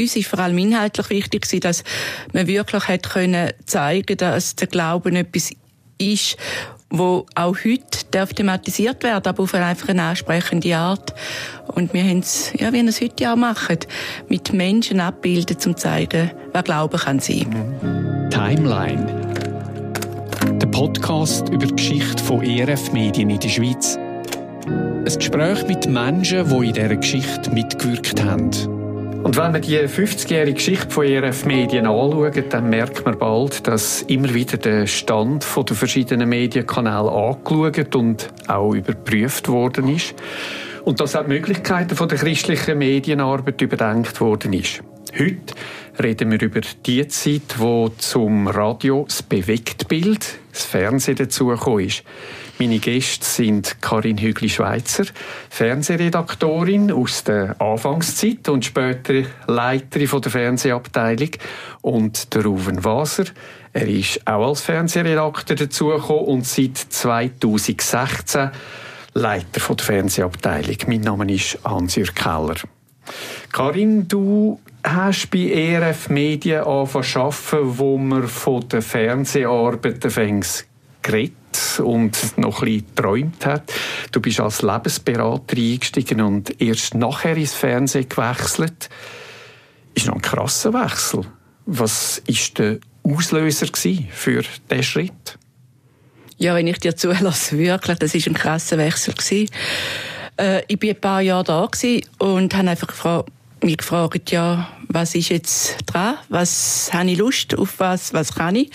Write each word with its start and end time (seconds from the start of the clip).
uns 0.00 0.16
ist 0.16 0.28
vor 0.28 0.38
allem 0.38 0.58
inhaltlich 0.58 1.10
wichtig 1.10 1.44
dass 1.60 1.84
man 2.32 2.46
wirklich 2.46 2.88
hat 2.88 3.10
können 3.10 3.50
zeigen, 3.66 4.16
dass 4.16 4.56
der 4.56 4.66
Glauben 4.66 5.16
etwas 5.16 5.50
ist, 5.98 6.36
wo 6.90 7.26
auch 7.34 7.56
heute 7.64 8.04
darf 8.10 8.32
thematisiert 8.32 9.02
werden, 9.02 9.26
aber 9.26 9.42
auf 9.42 9.54
eine 9.54 9.66
einfach 9.66 9.88
eine 9.88 10.02
ansprechende 10.02 10.76
Art. 10.76 11.14
Und 11.66 11.92
wir 11.92 12.02
haben 12.02 12.20
es, 12.20 12.52
ja, 12.58 12.72
wie 12.72 12.82
wir 12.82 12.88
es 12.88 13.00
heute 13.00 13.32
auch 13.32 13.36
machen, 13.36 13.78
mit 14.28 14.52
Menschen 14.52 15.00
abbilden, 15.00 15.56
um 15.56 15.60
zu 15.60 15.74
zeigen, 15.74 16.30
wer 16.52 16.62
Glauben 16.62 16.98
kann 16.98 17.18
sein. 17.18 18.28
Timeline. 18.30 19.22
Der 20.60 20.66
Podcast 20.68 21.48
über 21.48 21.66
die 21.66 21.74
Geschichte 21.74 22.22
von 22.22 22.42
ERF 22.42 22.92
Medien 22.92 23.30
in 23.30 23.40
der 23.40 23.48
Schweiz. 23.48 23.98
Ein 24.66 25.04
Gespräch 25.04 25.66
mit 25.66 25.86
Menschen, 25.88 26.48
die 26.48 26.68
in 26.68 26.72
dieser 26.72 26.96
Geschichte 26.96 27.50
mitgewirkt 27.50 28.22
haben. 28.22 28.83
Und 29.24 29.38
wenn 29.38 29.52
man 29.52 29.62
die 29.62 29.78
50-jährige 29.78 30.52
Geschichte 30.52 30.90
von 30.90 31.06
ERF 31.06 31.46
Medien 31.46 31.86
anschaut, 31.86 32.44
dann 32.50 32.68
merkt 32.68 33.06
man 33.06 33.18
bald, 33.18 33.66
dass 33.66 34.02
immer 34.02 34.34
wieder 34.34 34.58
der 34.58 34.86
Stand 34.86 35.46
der 35.56 35.74
verschiedenen 35.74 36.28
Medienkanäle 36.28 37.10
angeschaut 37.10 37.96
und 37.96 38.28
auch 38.48 38.74
überprüft 38.74 39.48
worden 39.48 39.88
ist. 39.88 40.14
Und 40.84 41.00
dass 41.00 41.16
auch 41.16 41.22
die 41.22 41.28
Möglichkeiten 41.28 41.96
der 41.96 42.18
christlichen 42.18 42.76
Medienarbeit 42.76 43.62
überdenkt 43.62 44.20
worden 44.20 44.52
ist. 44.52 44.82
Heute 45.18 45.54
reden 46.02 46.30
wir 46.30 46.42
über 46.42 46.60
die 46.84 47.08
Zeit, 47.08 47.58
wo 47.58 47.88
zum 47.96 48.46
Radio 48.46 49.06
das 49.08 49.22
Bewegtbild, 49.22 50.38
das 50.54 50.64
Fernsehen 50.64 51.16
dazugekommen 51.16 51.86
ist. 51.86 52.02
Meine 52.58 52.78
Gäste 52.78 53.24
sind 53.24 53.82
Karin 53.82 54.18
Hügli-Schweizer, 54.18 55.04
Fernsehredaktorin 55.50 56.92
aus 56.92 57.24
der 57.24 57.60
Anfangszeit 57.60 58.48
und 58.48 58.64
später 58.64 59.24
Leiterin 59.48 60.20
der 60.20 60.30
Fernsehabteilung 60.30 61.30
und 61.82 62.32
der 62.32 62.44
Ruven 62.44 62.84
Waser. 62.84 63.24
Er 63.72 63.88
ist 63.88 64.24
auch 64.26 64.48
als 64.48 64.60
Fernsehredakteur 64.60 65.56
dazugekommen 65.56 66.26
und 66.26 66.46
seit 66.46 66.76
2016 66.78 68.50
Leiter 69.14 69.74
der 69.74 69.84
Fernsehabteilung. 69.84 70.76
Mein 70.86 71.00
Name 71.00 71.32
ist 71.32 71.58
Hans-Jürg 71.64 72.14
Keller. 72.14 72.56
Karin, 73.52 74.08
du 74.08 74.60
hast 74.84 75.30
bei 75.30 75.50
ERF 75.50 76.10
Medien 76.10 76.62
angefangen 76.62 77.78
wo 77.78 77.96
man 77.98 78.28
von 78.28 78.68
der 78.68 78.82
Fernseharbeit 78.82 80.00
geredet 81.02 81.34
und 81.82 82.38
noch 82.38 82.62
ein 82.62 82.66
bisschen 82.66 82.86
geträumt 82.94 83.46
hat. 83.46 83.72
Du 84.12 84.20
bist 84.20 84.40
als 84.40 84.62
Lebensberater 84.62 85.56
eingestiegen 85.56 86.20
und 86.20 86.60
erst 86.60 86.94
nachher 86.94 87.36
ins 87.36 87.54
Fernsehen 87.54 88.08
gewechselt. 88.08 88.88
Ist 89.94 90.06
noch 90.06 90.14
ein 90.14 90.22
krasser 90.22 90.72
Wechsel. 90.72 91.22
Was 91.66 92.22
ist 92.26 92.58
der 92.58 92.78
Auslöser 93.02 93.66
für 94.10 94.42
diesen 94.70 94.82
Schritt? 94.82 95.38
Ja, 96.36 96.54
wenn 96.54 96.66
ich 96.66 96.78
dir 96.78 96.96
zulasse, 96.96 97.56
wirklich, 97.56 97.98
das 97.98 98.14
war 98.14 98.20
ein 98.26 98.34
krasser 98.34 98.78
Wechsel. 98.78 99.14
Äh, 100.36 100.62
ich 100.66 100.82
war 100.82 100.88
ein 100.88 101.00
paar 101.00 101.20
Jahre 101.20 101.44
da 101.44 101.68
und 102.18 102.54
habe 102.54 102.70
einfach 102.70 102.88
gefragt, 102.88 103.30
mich 103.64 103.78
gefragt, 103.78 104.30
ja, 104.30 104.68
was 104.88 105.14
ist 105.14 105.30
jetzt 105.30 105.76
dran? 105.86 106.16
Was 106.28 106.90
habe 106.92 107.10
ich 107.10 107.18
Lust? 107.18 107.56
Auf 107.56 107.78
was, 107.78 108.12
was 108.12 108.34
kann 108.34 108.56
ich? 108.56 108.70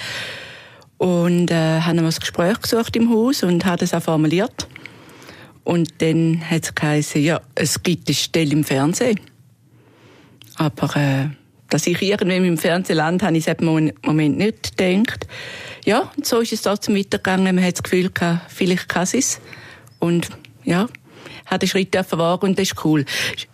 Und 0.97 1.51
äh, 1.51 1.81
haben 1.81 1.97
wir 1.97 2.03
ein 2.03 2.13
Gespräch 2.19 2.59
gesucht 2.61 2.95
im 2.95 3.09
Haus 3.09 3.43
und 3.43 3.65
haben 3.65 3.77
das 3.77 3.93
auch 3.93 4.03
formuliert. 4.03 4.67
Und 5.63 6.01
dann 6.01 6.41
hat 6.49 6.63
es 6.63 6.75
geheißen, 6.75 7.21
ja, 7.21 7.41
es 7.55 7.81
gibt 7.83 8.07
eine 8.07 8.15
Stelle 8.15 8.51
im 8.51 8.63
Fernsehen. 8.63 9.19
Aber 10.55 10.95
äh, 10.97 11.29
dass 11.69 11.87
ich 11.87 12.01
irgendwann 12.01 12.43
im 12.43 12.57
Fernsehen 12.57 12.97
lande, 12.97 13.25
habe 13.25 13.37
ich 13.37 13.47
es 13.47 13.53
im 13.59 13.93
Moment 14.03 14.37
nicht 14.37 14.77
gedacht. 14.77 15.27
Ja, 15.85 16.11
und 16.17 16.25
so 16.25 16.39
ist 16.39 16.51
es 16.51 16.63
trotzdem 16.63 16.95
weitergegangen. 16.95 17.55
Man 17.55 17.63
hat 17.63 17.75
das 17.75 17.83
Gefühl 17.83 18.09
gehabt, 18.09 18.51
vielleicht 18.51 18.89
kann 18.89 19.07
es. 19.13 19.39
Und 19.99 20.29
ja, 20.63 20.87
hat 21.49 21.61
den 21.61 21.69
Schritt 21.69 21.95
wagen 21.95 22.45
und 22.45 22.59
das 22.59 22.69
ist 22.69 22.85
cool. 22.85 23.05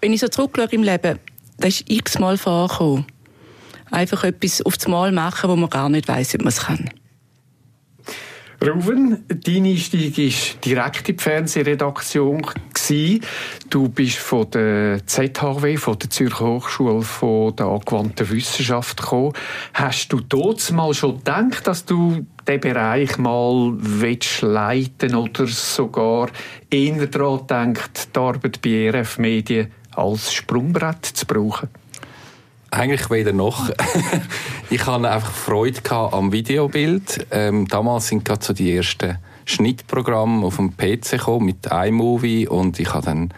Wenn 0.01 0.13
ich 0.13 0.19
so 0.19 0.27
zurückschaue 0.27 0.67
im 0.71 0.83
Leben, 0.83 1.19
das 1.57 1.81
ist 1.81 1.89
x-mal 1.89 2.37
vorgekommen. 2.37 3.05
Einfach 3.91 4.23
etwas 4.23 4.61
auf 4.61 4.77
das 4.77 4.87
Mal 4.87 5.11
machen, 5.11 5.49
wo 5.49 5.55
man 5.55 5.69
gar 5.69 5.89
nicht 5.89 6.07
weiß, 6.07 6.35
ob 6.35 6.41
man 6.41 6.49
es 6.49 6.59
kann. 6.61 6.89
Ruven, 8.63 9.25
dein 9.27 9.65
Einstieg 9.65 10.17
war 10.17 10.59
direkt 10.63 11.09
in 11.09 11.17
die 11.17 11.23
Fernsehredaktion. 11.23 12.45
Du 13.69 13.89
bist 13.89 14.17
von 14.17 14.49
der 14.51 15.05
ZHW, 15.05 15.77
von 15.77 15.99
der 15.99 16.09
Zürcher 16.09 16.45
Hochschule 16.45 17.01
von 17.01 17.55
der 17.55 17.65
angewandten 17.65 18.29
Wissenschaft 18.29 19.01
gekommen. 19.01 19.33
Hast 19.73 20.13
du 20.13 20.19
dort 20.19 20.71
mal 20.71 20.93
schon 20.93 21.17
gedacht, 21.17 21.67
dass 21.67 21.85
du 21.85 22.25
diesen 22.47 22.61
Bereich 22.61 23.17
mal 23.17 23.73
willst 23.77 24.43
oder 24.43 25.47
sogar 25.47 26.29
eher 26.69 27.07
daran 27.07 27.47
denkt, 27.47 28.15
die 28.15 28.19
Arbeit 28.19 28.61
bei 28.61 28.89
RF 28.89 29.17
Medien 29.17 29.71
als 29.95 30.33
Sprungbrett 30.33 31.05
zu 31.05 31.25
brauchen? 31.25 31.69
Eigentlich 32.71 33.09
weder 33.09 33.31
noch. 33.31 33.69
Ich 34.69 34.85
hatte 34.85 35.09
einfach 35.09 35.31
Freude 35.31 35.79
am 35.91 36.31
Videobild. 36.31 37.27
Ähm, 37.31 37.67
damals 37.67 38.07
sind 38.07 38.25
gerade 38.25 38.43
so 38.43 38.53
die 38.53 38.75
ersten 38.75 39.17
Schnittprogramme 39.45 40.45
auf 40.45 40.55
dem 40.57 40.75
PC 40.75 41.11
gekommen 41.11 41.45
mit 41.45 41.67
iMovie 41.71 42.47
und 42.47 42.79
ich 42.79 42.93
habe 42.93 43.05
dann 43.05 43.33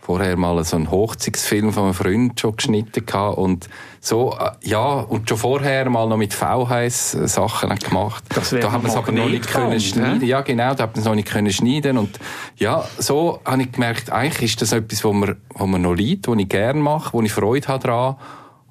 vorher 0.00 0.38
mal 0.38 0.64
so 0.64 0.76
einen 0.76 0.90
Hochzeitsfilm 0.90 1.70
von 1.70 1.84
einem 1.84 1.94
Freund 1.94 2.40
schon 2.40 2.56
geschnitten 2.56 3.04
gehabt 3.04 3.36
und 3.36 3.68
so, 4.00 4.34
äh, 4.40 4.52
ja, 4.66 5.00
und 5.00 5.28
schon 5.28 5.36
vorher 5.36 5.90
mal 5.90 6.08
noch 6.08 6.16
mit 6.16 6.32
VHS 6.32 7.10
Sachen 7.10 7.76
gemacht. 7.78 8.24
Da 8.30 8.72
haben 8.72 8.84
wir 8.84 8.88
es 8.88 8.96
aber 8.96 9.12
noch 9.12 9.28
nicht 9.28 9.46
können 9.46 9.78
schneiden. 9.78 10.26
Ja, 10.26 10.40
genau, 10.40 10.72
da 10.72 10.84
haben 10.84 10.94
wir 10.94 11.00
es 11.00 11.04
noch 11.04 11.14
nicht 11.14 11.28
können 11.28 11.52
schneiden 11.52 11.98
und 11.98 12.18
ja, 12.56 12.84
so 12.96 13.40
habe 13.44 13.62
ich 13.62 13.72
gemerkt, 13.72 14.10
eigentlich 14.10 14.52
ist 14.52 14.62
das 14.62 14.72
etwas, 14.72 15.04
wo 15.04 15.12
mir, 15.12 15.36
wo 15.50 15.66
mir 15.66 15.78
noch 15.78 15.94
liegt, 15.94 16.26
wo 16.26 16.34
ich 16.34 16.48
gerne 16.48 16.80
mache, 16.80 17.12
wo 17.12 17.20
ich 17.20 17.32
Freude 17.32 17.68
habe 17.68 17.82
daran 17.82 18.16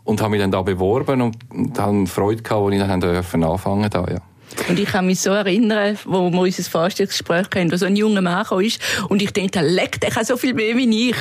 und 0.08 0.22
habe 0.22 0.32
mich 0.32 0.40
dann 0.40 0.52
da 0.52 0.62
beworben 0.62 1.22
und, 1.22 1.38
und 1.50 1.78
habe 1.78 2.08
Freude 2.08 2.42
gehabt, 2.42 2.74
als 2.74 2.74
ich 2.74 3.32
dann 3.32 3.44
anfangen 3.44 3.90
durfte, 3.90 4.14
ja. 4.14 4.22
Und 4.70 4.80
ich 4.80 4.88
kann 4.88 5.06
mich 5.06 5.20
so 5.20 5.32
erinnern, 5.32 5.98
wo 6.06 6.32
wir 6.32 6.40
unser 6.40 6.64
Vorstellungsgespräch 6.64 7.48
hatten, 7.48 7.72
wo 7.72 7.76
so 7.76 7.86
ein 7.86 7.98
junger 7.98 8.22
Mann 8.22 8.46
ist 8.64 8.80
und 9.10 9.22
ich 9.22 9.34
dachte, 9.34 9.60
leck, 9.60 10.00
der 10.00 10.10
kann 10.10 10.24
so 10.24 10.38
viel 10.38 10.54
mehr 10.54 10.76
wie 10.78 11.10
ich. 11.10 11.16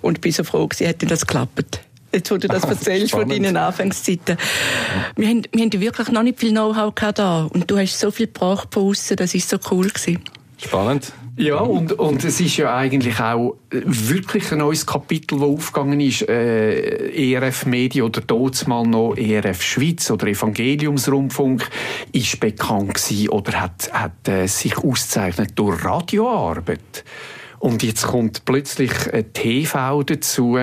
Und 0.00 0.22
bin 0.22 0.32
so 0.32 0.42
froh 0.42 0.66
gewesen, 0.66 0.86
hätte 0.86 1.06
das 1.06 1.26
geklappt. 1.26 1.80
Jetzt, 2.12 2.30
wo 2.30 2.38
du 2.38 2.48
das 2.48 2.64
erzählst 2.68 3.12
von 3.12 3.28
deinen 3.28 3.56
Anfangszeiten. 3.56 4.38
Wir 5.16 5.28
haben, 5.28 5.42
wir 5.52 5.62
haben 5.62 5.80
wirklich 5.80 6.08
noch 6.08 6.22
nicht 6.22 6.40
viel 6.40 6.50
Know-how 6.50 6.94
da 7.14 7.44
und 7.44 7.70
du 7.70 7.78
hast 7.78 8.00
so 8.00 8.10
viel 8.10 8.26
gebracht 8.26 8.68
von 8.72 8.88
außen, 8.88 9.16
das 9.16 9.34
ist 9.34 9.50
so 9.50 9.58
cool 9.70 9.88
gewesen. 9.88 10.18
Spannend. 10.56 11.12
Ja, 11.40 11.56
und, 11.60 11.92
und 11.92 12.22
es 12.22 12.38
ist 12.38 12.58
ja 12.58 12.76
eigentlich 12.76 13.18
auch 13.18 13.56
wirklich 13.70 14.52
ein 14.52 14.58
neues 14.58 14.84
Kapitel, 14.84 15.38
das 15.38 15.48
aufgegangen 15.48 15.98
ist. 15.98 16.28
Äh, 16.28 17.32
ERF 17.32 17.64
Media 17.64 18.04
oder 18.04 18.22
mal 18.66 18.86
noch 18.86 19.16
ERF 19.16 19.62
Schweiz 19.62 20.10
oder 20.10 20.26
Evangeliumsrundfunk 20.26 21.66
ist 22.12 22.38
bekannt 22.40 22.92
gewesen 22.92 23.30
oder 23.30 23.58
hat, 23.58 23.90
hat 23.90 24.28
äh, 24.28 24.46
sich 24.48 24.76
ausgezeichnet 24.76 25.52
durch 25.54 25.82
Radioarbeit. 25.82 27.04
Und 27.58 27.82
jetzt 27.82 28.06
kommt 28.06 28.46
plötzlich 28.46 28.90
TV 29.34 30.02
dazu. 30.02 30.58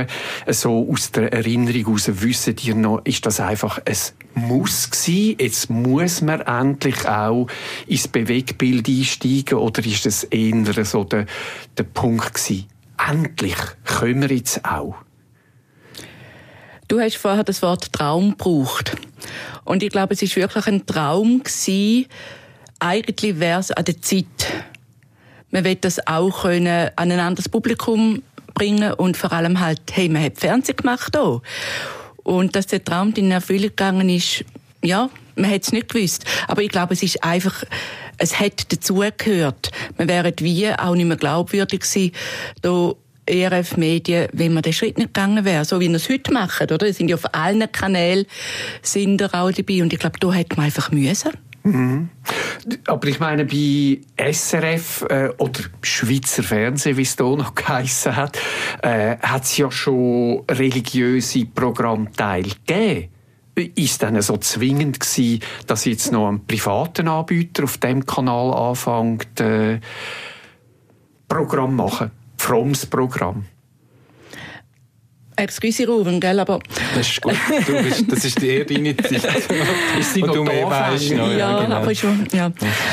So 0.48 0.90
aus 0.92 1.12
der 1.12 1.32
Erinnerung 1.32 1.86
heraus 1.86 2.10
wissen 2.22 2.56
ihr 2.64 2.74
noch, 2.74 3.02
ist 3.06 3.24
das 3.26 3.40
einfach 3.40 3.80
ein 3.86 3.96
Muss 4.38 4.92
gewesen? 4.92 5.36
Jetzt 5.40 5.70
muss 5.72 6.22
man 6.22 6.42
endlich 6.42 7.08
auch 7.08 7.48
ins 7.88 8.08
Bewegbild 8.08 8.88
einsteigen 8.88 9.58
oder 9.58 9.84
ist 9.84 10.06
das 10.06 10.26
eher 10.26 10.86
so 10.86 11.04
der, 11.04 11.26
der 11.76 11.84
Punkt 11.84 12.36
gewesen? 12.36 12.68
Endlich 13.10 13.56
können 13.84 14.30
wir 14.30 14.38
jetzt 14.38 14.64
auch. 14.64 14.96
Du 16.88 17.00
hast 17.00 17.18
vorher 17.18 17.44
das 17.44 17.64
Wort 17.64 17.92
Traum 17.92 18.38
gebraucht. 18.38 18.96
Und 19.66 19.82
ich 19.82 19.90
glaube, 19.90 20.14
es 20.14 20.22
ist 20.22 20.36
wirklich 20.36 20.68
ein 20.68 20.86
Traum 20.86 21.44
gewesen. 21.44 22.06
Eigentlich 22.80 23.40
wäre 23.40 23.60
es 23.60 23.72
an 23.72 23.86
der 23.86 24.02
Zeit, 24.02 24.26
man 25.50 25.64
will 25.64 25.76
das 25.76 26.06
auch 26.06 26.44
können 26.44 26.92
an 26.96 27.12
ein 27.12 27.20
anderes 27.20 27.50
Publikum 27.50 28.22
bringen 28.54 28.94
und 28.94 29.18
vor 29.18 29.32
allem 29.32 29.60
halt, 29.60 29.82
hey, 29.92 30.10
man 30.10 30.24
hat 30.24 30.38
Fernsehen 30.38 30.78
gemacht 30.78 31.18
auch. 31.18 31.42
Und 32.28 32.58
dass 32.58 32.68
der 32.68 32.84
Traum 32.84 33.14
in 33.16 33.32
Erfüllung 33.32 33.70
gegangen 33.70 34.10
ist, 34.10 34.44
ja, 34.84 35.10
man 35.38 35.50
hat 35.50 35.64
es 35.64 35.72
nicht 35.72 35.88
gewusst. 35.88 36.26
Aber 36.50 36.62
ich 36.62 36.68
glaube, 36.68 36.94
es 36.94 37.02
ist 37.02 37.24
einfach, 37.24 37.64
es 38.18 38.38
hat 38.38 38.70
dazugehört. 38.70 39.72
Man 39.98 40.10
wäre 40.10 40.34
wie 40.40 40.68
auch 40.70 40.94
nicht 40.94 41.06
mehr 41.06 41.16
glaubwürdig 41.16 41.80
gewesen, 41.80 42.12
da 42.62 42.92
ERF 43.26 43.78
Medien, 43.78 44.28
wenn 44.34 44.54
man 44.54 44.64
den 44.64 44.74
Schritt 44.74 44.98
nicht 44.98 45.14
gegangen 45.14 45.46
wäre, 45.46 45.64
so 45.64 45.80
wie 45.80 45.88
wir 45.88 45.96
es 45.96 46.10
heute 46.10 46.34
machen, 46.34 46.70
oder? 46.70 46.86
Es 46.86 46.98
sind 46.98 47.08
ja 47.08 47.16
auf 47.16 47.34
allen 47.34 47.72
Kanälen 47.72 48.26
sind 48.82 49.24
auch 49.24 49.52
dabei 49.52 49.82
und 49.82 49.94
ich 49.94 50.00
glaube, 50.00 50.20
da 50.20 50.34
hätte 50.34 50.58
man 50.58 50.66
einfach 50.66 50.92
müssen. 50.92 51.32
Mhm. 51.68 52.10
Aber 52.88 53.08
ich 53.08 53.20
meine, 53.20 53.46
bei 53.46 54.00
SRF 54.18 55.06
äh, 55.10 55.30
oder 55.38 55.62
Schweizer 55.82 56.44
Fernsehen, 56.44 56.98
wie 56.98 57.02
es 57.02 57.16
hier 57.16 57.36
noch 57.36 57.56
geheissen 57.56 58.16
hat, 58.16 58.40
äh, 58.82 59.18
hat 59.18 59.44
es 59.44 59.58
ja 59.58 59.70
schon 59.72 60.44
religiöse 60.50 61.46
Programmteile 61.46 62.50
gegeben. 62.66 63.10
Ist 63.76 64.04
dann 64.04 64.22
so 64.22 64.38
zwingend 64.38 65.00
gewesen, 65.00 65.42
dass 65.66 65.86
jetzt 65.86 66.12
noch 66.12 66.30
ein 66.30 66.46
privaten 66.46 67.08
Anbieter 67.08 67.64
auf 67.64 67.80
dem 67.80 68.06
Kanal 68.06 68.54
anfängt, 68.54 69.40
äh, 69.40 69.80
Programm 71.28 71.76
machen? 71.76 72.12
Frommes 72.38 72.86
Programm? 72.86 73.46
Excuse 75.38 75.88
Ruben, 75.88 76.20
gell, 76.20 76.40
aber... 76.40 76.60
Das 76.96 77.08
ist 77.08 77.22
gut, 77.22 77.36
du 77.68 77.84
bist, 77.84 78.12
das 78.12 78.26
ist 78.26 78.42
eher 78.42 78.66
deine 78.66 78.98
Zeit, 78.98 79.24
wo 80.22 80.28
du 80.28 80.44
mehr 80.44 80.68
weißt. 80.68 81.12
Ja, 81.12 81.32
ja, 81.32 81.64
genau. 81.64 81.76
aber 81.76 81.94
schon, 81.94 82.28
ja. 82.34 82.52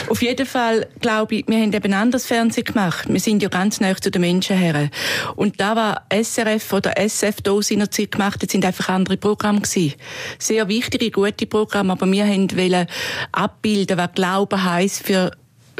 Auf 0.08 0.20
jeden 0.20 0.46
Fall, 0.46 0.86
glaube 1.00 1.36
ich, 1.36 1.48
wir 1.48 1.56
haben 1.56 1.72
eben 1.72 1.94
anders 1.94 2.26
Fernsehen 2.26 2.64
gemacht. 2.64 3.06
Wir 3.08 3.20
sind 3.20 3.42
ja 3.42 3.48
ganz 3.48 3.80
nah 3.80 3.96
zu 3.96 4.10
den 4.10 4.20
Menschen 4.20 4.56
her. 4.58 4.90
Und 5.36 5.58
da 5.58 5.74
war 5.74 6.02
SRF 6.12 6.72
oder 6.74 6.98
SF 6.98 7.40
da 7.42 7.60
seinerzeit 7.62 8.12
gemacht, 8.12 8.42
das 8.42 8.52
sind 8.52 8.64
einfach 8.64 8.90
andere 8.90 9.16
Programme 9.16 9.60
gewesen. 9.60 9.94
Sehr 10.38 10.68
wichtige, 10.68 11.10
gute 11.10 11.46
Programme, 11.46 11.92
aber 11.92 12.10
wir 12.10 12.26
wollten 12.26 12.86
abbilden, 13.32 13.96
was 13.96 14.12
Glauben 14.14 14.62
heisst 14.62 15.06
für 15.06 15.30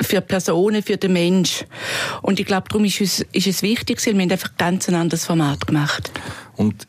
für 0.00 0.20
Personen, 0.20 0.82
für 0.82 0.96
den 0.96 1.12
Mensch. 1.12 1.64
Und 2.22 2.40
ich 2.40 2.46
glaube, 2.46 2.68
darum 2.68 2.84
ist 2.84 3.00
es, 3.00 3.20
ist 3.32 3.46
es 3.46 3.62
wichtig, 3.62 4.04
weil 4.04 4.14
wir 4.14 4.22
haben 4.22 4.32
einfach 4.32 4.56
ganz 4.56 4.88
ein 4.88 4.94
anderes 4.94 5.24
Format 5.24 5.66
gemacht. 5.66 6.10
Und 6.56 6.86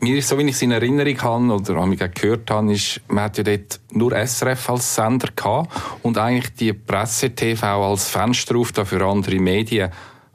mir 0.00 0.22
so, 0.22 0.38
wie 0.38 0.42
ich 0.44 0.54
es 0.54 0.62
in 0.62 0.72
Erinnerung 0.72 1.22
habe 1.22 1.52
oder 1.54 1.78
auch 1.78 1.88
gehört 2.14 2.50
habe, 2.50 2.72
ist, 2.72 3.00
man 3.08 3.24
hat 3.24 3.38
ja 3.38 3.44
dort 3.44 3.80
nur 3.90 4.12
SRF 4.12 4.70
als 4.70 4.94
Sender 4.94 5.28
gehabt 5.34 5.70
und 6.02 6.18
eigentlich 6.18 6.54
die 6.54 6.72
Presse-TV 6.72 7.90
als 7.90 8.08
Fenster 8.08 8.56
auf 8.56 8.68
für 8.68 9.04
andere 9.04 9.38
Medien, 9.38 9.90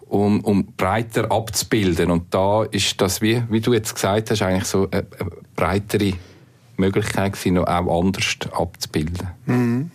um, 0.07 0.41
um 0.41 0.65
breiter 0.75 1.31
abzubilden. 1.31 2.11
Und 2.11 2.33
da 2.33 2.63
ist 2.63 2.99
das, 2.99 3.21
wie, 3.21 3.43
wie 3.49 3.61
du 3.61 3.73
jetzt 3.73 3.93
gesagt 3.93 4.31
hast, 4.31 4.41
eigentlich 4.41 4.65
so 4.65 4.87
eine, 4.91 5.05
eine 5.19 5.29
breitere 5.55 6.13
Möglichkeit 6.77 7.33
gewesen, 7.33 7.55
noch 7.55 7.67
auch 7.67 8.01
anders 8.03 8.37
abzubilden. 8.51 9.27
Mhm. 9.45 9.91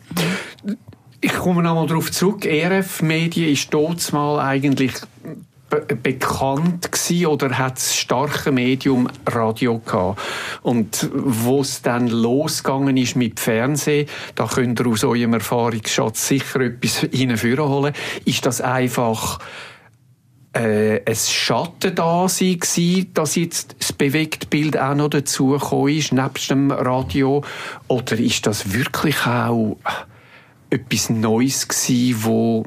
Ich 1.21 1.33
komme 1.33 1.63
nochmal 1.63 1.87
darauf 1.87 2.13
zurück. 2.13 2.45
ERF 2.45 3.03
Medien 3.03 3.51
ist 3.51 3.73
dort 3.75 4.13
mal 4.13 4.39
eigentlich 4.39 4.93
bekannt 5.69 6.93
gewesen 6.93 7.27
oder 7.27 7.59
hat 7.59 7.77
das 7.77 7.97
starke 7.97 8.53
Medium 8.53 9.09
Radio 9.27 9.79
gehabt. 9.79 10.21
Und 10.63 11.11
wo 11.13 11.61
es 11.61 11.83
dann 11.83 12.07
losgegangen 12.07 12.97
ist 12.97 13.17
mit 13.17 13.41
Fernsehen, 13.41 14.09
da 14.37 14.47
könnt 14.47 14.81
ihr 14.81 14.87
aus 14.87 15.03
eurem 15.03 15.35
Erfahrungsschatz 15.35 16.29
sicher 16.29 16.61
etwas 16.61 17.03
holen, 17.03 17.95
ist 18.25 18.47
das 18.47 18.61
einfach 18.61 19.41
äh, 20.53 21.03
ein 21.05 21.17
Schatten 21.17 21.95
da 21.95 22.05
war, 22.05 23.05
dass 23.15 23.35
jetzt 23.35 23.77
das 23.79 23.93
bewegte 23.93 24.47
Bild 24.47 24.79
auch 24.79 24.95
noch 24.95 25.09
dazugekommen 25.09 25.95
ist, 25.95 26.13
nebst 26.13 26.51
dem 26.51 26.71
Radio? 26.71 27.43
Oder 27.89 28.19
ist 28.19 28.47
das 28.47 28.73
wirklich 28.73 29.27
auch 29.27 29.77
etwas 30.71 31.11
Neues 31.11 31.69
gewesen, 31.69 32.25
wo 32.25 32.65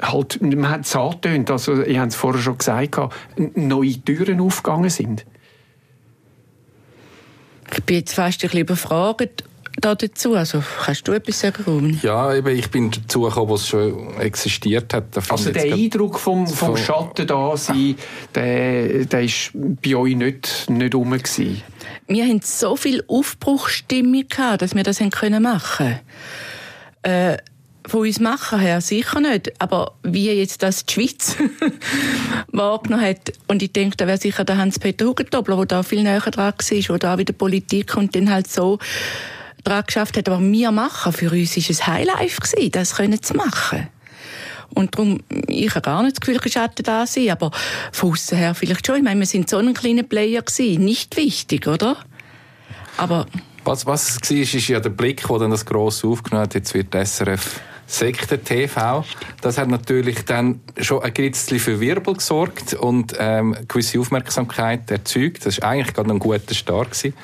halt, 0.00 0.40
man 0.42 0.68
hat 0.68 0.84
es 0.84 0.96
angetönt, 0.96 1.50
also 1.50 1.82
ich 1.82 1.98
habe 1.98 2.08
es 2.08 2.16
vorher 2.16 2.42
schon 2.42 2.58
gesagt, 2.58 2.98
neue 3.54 3.92
Türen 4.04 4.40
aufgegangen 4.40 4.90
sind. 4.90 5.24
Ich 7.72 7.82
bin 7.84 7.96
jetzt 7.96 8.14
fast 8.14 8.42
ein 8.42 8.48
bisschen 8.48 8.60
überfragt 8.60 9.44
da 9.80 9.94
dazu. 9.94 10.34
Also, 10.34 10.62
kannst 10.84 11.06
du 11.08 11.12
etwas 11.12 11.40
sagen, 11.40 11.64
Ruben? 11.66 11.98
Ja, 12.02 12.34
eben, 12.34 12.56
ich 12.56 12.70
bin 12.70 12.90
dazu 12.90 13.22
gekommen, 13.22 13.50
was 13.50 13.68
schon 13.68 14.18
existiert 14.20 14.94
hat. 14.94 15.16
Also 15.30 15.50
der 15.50 15.74
Eindruck 15.74 16.18
vom, 16.18 16.46
vom 16.46 16.76
Schatten 16.76 17.26
da 17.26 17.56
sein, 17.56 17.96
der, 18.34 19.04
der 19.04 19.22
ist 19.22 19.50
bei 19.54 19.96
euch 19.96 20.16
nicht, 20.16 20.70
nicht 20.70 20.94
rum 20.94 21.10
gewesen. 21.10 21.62
Wir 22.06 22.24
hatten 22.24 22.40
so 22.42 22.76
viel 22.76 23.02
Aufbruchstimmung 23.08 24.28
gehabt, 24.28 24.62
dass 24.62 24.74
wir 24.74 24.82
das 24.82 25.00
machen 25.00 25.10
können. 25.76 26.00
Äh, 27.02 27.38
von 27.86 28.00
uns 28.00 28.18
machen 28.18 28.60
her 28.60 28.80
sicher 28.80 29.20
nicht, 29.20 29.52
aber 29.60 29.92
wie 30.02 30.30
jetzt 30.30 30.62
das 30.62 30.86
die 30.86 30.94
Schweiz 30.94 31.36
wahrgenommen 32.52 33.04
hat, 33.04 33.32
und 33.48 33.62
ich 33.62 33.72
denke, 33.72 33.96
da 33.96 34.06
wäre 34.06 34.18
sicher 34.18 34.44
der 34.44 34.56
Hans-Peter 34.56 35.06
Hugentobler, 35.06 35.56
der 35.56 35.66
da 35.66 35.82
viel 35.82 36.02
näher 36.02 36.20
dran 36.20 36.54
war, 36.54 36.54
der 36.58 36.98
da 36.98 37.18
wieder 37.18 37.32
Politik 37.32 37.96
und 37.96 38.16
dann 38.16 38.30
halt 38.30 38.50
so 38.50 38.78
dran 39.64 39.84
geschafft 39.86 40.16
hat, 40.16 40.28
aber 40.28 40.40
wir 40.40 40.70
machen, 40.70 41.12
für 41.12 41.30
uns 41.30 41.56
ist 41.56 41.70
es 41.70 41.86
Highlife 41.86 42.40
das 42.70 42.96
können 42.96 43.22
zu 43.22 43.34
machen. 43.34 43.88
Und 44.74 44.94
darum, 44.94 45.20
ich 45.46 45.70
habe 45.70 45.82
gar 45.82 46.02
nicht 46.02 46.16
das 46.16 46.20
Gefühl, 46.20 46.40
ich 46.44 46.56
hätte 46.56 46.82
da 46.82 47.06
sein, 47.06 47.30
aber 47.30 47.50
von 47.92 48.12
außen 48.12 48.36
her 48.36 48.54
vielleicht 48.54 48.86
schon. 48.86 48.96
Ich 48.96 49.02
meine, 49.02 49.20
wir 49.20 49.26
sind 49.26 49.48
so 49.48 49.58
ein 49.58 49.72
kleiner 49.72 50.02
Player 50.02 50.42
gewesen, 50.42 50.84
nicht 50.84 51.16
wichtig, 51.16 51.66
oder? 51.66 51.96
Aber... 52.96 53.26
Was, 53.64 53.86
was 53.86 54.18
es 54.20 54.30
war, 54.30 54.36
ist 54.36 54.68
ja 54.68 54.80
der 54.80 54.90
Blick, 54.90 55.26
der 55.26 55.38
dann 55.38 55.50
das 55.50 55.64
gross 55.64 56.04
aufgenommen 56.04 56.44
hat. 56.44 56.54
Jetzt 56.54 56.74
wird 56.74 56.92
SRF 56.92 57.60
Sekte 57.86 58.38
TV. 58.38 59.04
Das 59.40 59.58
hat 59.58 59.68
natürlich 59.68 60.24
dann 60.24 60.60
schon 60.78 61.02
ein 61.02 61.12
bisschen 61.12 61.58
für 61.58 61.80
Wirbel 61.80 62.14
gesorgt 62.14 62.74
und 62.74 63.14
ähm, 63.18 63.56
gewisse 63.68 64.00
Aufmerksamkeit 64.00 64.90
erzeugt. 64.90 65.46
Das 65.46 65.60
war 65.60 65.70
eigentlich 65.70 65.94
gerade 65.94 66.10
ein 66.10 66.18
guter 66.18 66.54
Start. 66.54 66.90
Gewesen. 66.92 67.14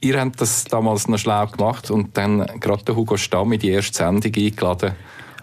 Ihr 0.00 0.20
habt 0.20 0.40
das 0.40 0.64
damals 0.64 1.08
noch 1.08 1.18
schlau 1.18 1.46
gemacht 1.46 1.90
und 1.90 2.16
dann 2.16 2.46
gerade 2.60 2.84
den 2.84 2.96
Hugo 2.96 3.16
Stamm 3.16 3.52
in 3.52 3.60
die 3.60 3.70
erste 3.70 3.96
Sendung 3.96 4.32
eingeladen. 4.34 4.92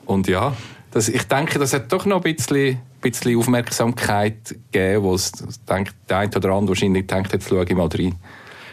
Und 0.05 0.27
ja, 0.27 0.55
das, 0.91 1.09
ich 1.09 1.23
denke, 1.23 1.57
das 1.57 1.73
hat 1.73 1.91
doch 1.91 2.05
noch 2.05 2.23
ein 2.23 2.35
bisschen, 2.35 2.79
bisschen 3.01 3.37
Aufmerksamkeit 3.37 4.55
gegeben, 4.71 5.03
wo 5.03 5.15
es 5.15 5.31
denkt, 5.67 5.95
der 6.09 6.17
eine 6.19 6.35
oder 6.35 6.49
andere 6.51 6.69
wahrscheinlich 6.69 7.07
denkt, 7.07 7.33
jetzt 7.33 7.49
schaue 7.49 7.63
ich 7.63 7.73
mal 7.73 7.87
rein. 7.87 8.15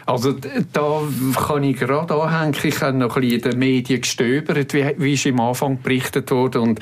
Also 0.09 0.33
da 0.73 1.03
kann 1.35 1.63
ich 1.63 1.77
gerade 1.77 2.15
anhängen. 2.15 2.55
Ich 2.63 2.81
habe 2.81 2.97
noch 2.97 3.15
ein 3.15 3.21
bisschen 3.21 3.43
in 3.43 3.51
den 3.51 3.59
Medien 3.59 4.01
gestöbert, 4.01 4.73
wie, 4.73 4.95
wie 4.97 5.13
ist 5.13 5.27
im 5.27 5.39
Anfang 5.39 5.79
berichtet 5.83 6.31
wurde. 6.31 6.61
Und 6.61 6.79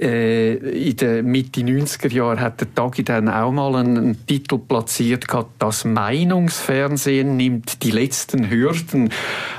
äh, 0.00 0.54
in 0.54 0.96
den 0.96 1.26
Mitte 1.26 1.60
90er 1.60 2.10
Jahren 2.10 2.40
hat 2.40 2.62
der 2.62 2.74
Tagi 2.74 3.04
dann 3.04 3.28
auch 3.28 3.52
mal 3.52 3.76
einen, 3.76 3.98
einen 3.98 4.26
Titel 4.26 4.56
platziert 4.56 5.28
gehabt, 5.28 5.50
das 5.58 5.84
Meinungsfernsehen 5.84 7.36
nimmt 7.36 7.82
die 7.82 7.90
letzten 7.90 8.48
Hürden. 8.48 9.10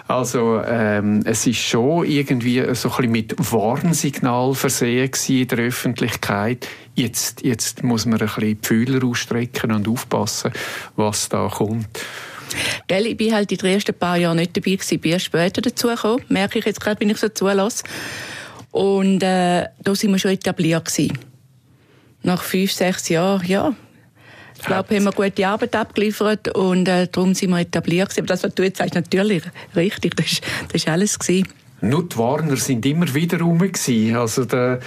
Also 0.08 0.62
ähm, 0.66 1.22
es 1.26 1.46
ist 1.46 1.60
schon 1.60 2.08
irgendwie 2.08 2.64
so 2.74 2.90
ein 2.90 2.96
bisschen 2.96 3.12
mit 3.12 3.36
Warnsignal 3.38 4.56
versehen 4.56 5.12
in 5.28 5.48
der 5.48 5.60
Öffentlichkeit. 5.60 6.68
Jetzt, 6.96 7.44
jetzt 7.44 7.84
muss 7.84 8.08
man 8.08 8.20
ein 8.20 8.26
bisschen 8.26 8.58
die 8.60 8.68
Fühler 8.68 9.06
ausstrecken 9.06 9.72
und 9.74 9.88
aufpassen, 9.88 10.52
was 10.96 11.30
da 11.30 11.50
kommt. 11.54 12.00
Gell, 12.88 13.08
ich 13.08 13.18
bin 13.18 13.34
halt 13.34 13.52
den 13.52 13.60
ersten 13.60 13.94
paar 13.94 14.18
Jahren 14.18 14.38
nicht 14.38 14.56
dabei 14.56 14.76
gewesen, 14.76 15.00
bin 15.00 15.12
erst 15.12 15.26
später 15.26 15.62
dazugekommen. 15.62 16.26
Merke 16.30 16.60
ich 16.60 16.66
jetzt 16.66 16.82
gerade, 16.82 17.00
wenn 17.00 17.10
ich 17.10 17.18
so 17.18 17.30
zulasse. 17.30 17.84
Und 18.72 19.24
äh, 19.24 19.68
da 19.82 19.96
sind 19.96 20.12
wir 20.12 20.20
schon 20.20 20.32
etabliert 20.32 20.86
gewesen. 20.86 21.18
Nach 22.24 22.42
fünf, 22.42 22.72
sechs 22.72 23.10
Jahren, 23.10 23.46
ja. 23.48 23.74
Ich 24.58 24.66
glaube, 24.66 24.96
haben 24.96 25.04
wir 25.04 25.12
gute 25.12 25.48
Arbeit 25.48 25.76
abgeliefert 25.76 26.56
und 26.56 26.88
äh, 26.88 27.08
darum 27.12 27.34
sind 27.34 27.52
wir 27.52 27.60
etabliert. 27.60 28.12
Aber 28.18 28.28
das, 28.28 28.44
was 28.44 28.56
du 28.56 28.64
jetzt 28.64 28.80
sagst, 28.80 28.96
natürlich 28.96 29.44
richtig, 29.76 30.16
das, 30.16 30.42
das 30.72 30.88
alles 30.88 31.20
gewesen. 31.20 31.48
Die 31.82 32.18
Warner 32.18 32.56
sind 32.56 32.86
immer 32.86 33.14
wieder 33.14 33.40
rum 33.40 33.60
gewesen. 33.60 34.16
Also 34.16 34.46
der, 34.46 34.80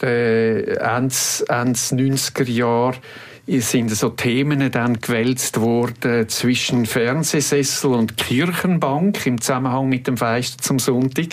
der 0.00 0.80
Ende, 0.80 1.14
Ende 1.48 1.78
90er 1.78 2.50
Jahre 2.50 2.96
sind 3.46 3.90
so 3.90 4.10
Themen 4.10 4.70
dann 4.70 5.00
gewälzt 5.00 5.60
worden 5.60 6.28
zwischen 6.28 6.86
Fernsehsessel 6.86 7.92
und 7.92 8.16
Kirchenbank 8.16 9.26
im 9.26 9.40
Zusammenhang 9.40 9.88
mit 9.88 10.06
dem 10.06 10.16
Feist 10.16 10.62
zum 10.62 10.78
Sonntag. 10.78 11.26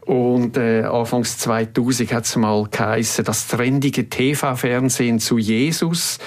Und 0.00 0.56
äh, 0.56 0.82
Anfangs 0.82 1.38
2000 1.38 2.12
hat 2.12 2.24
es 2.24 2.36
mal 2.36 2.66
geheißen, 2.68 3.24
das 3.24 3.46
trendige 3.46 4.08
TV-Fernsehen 4.08 5.20
zu 5.20 5.38
Jesus. 5.38 6.18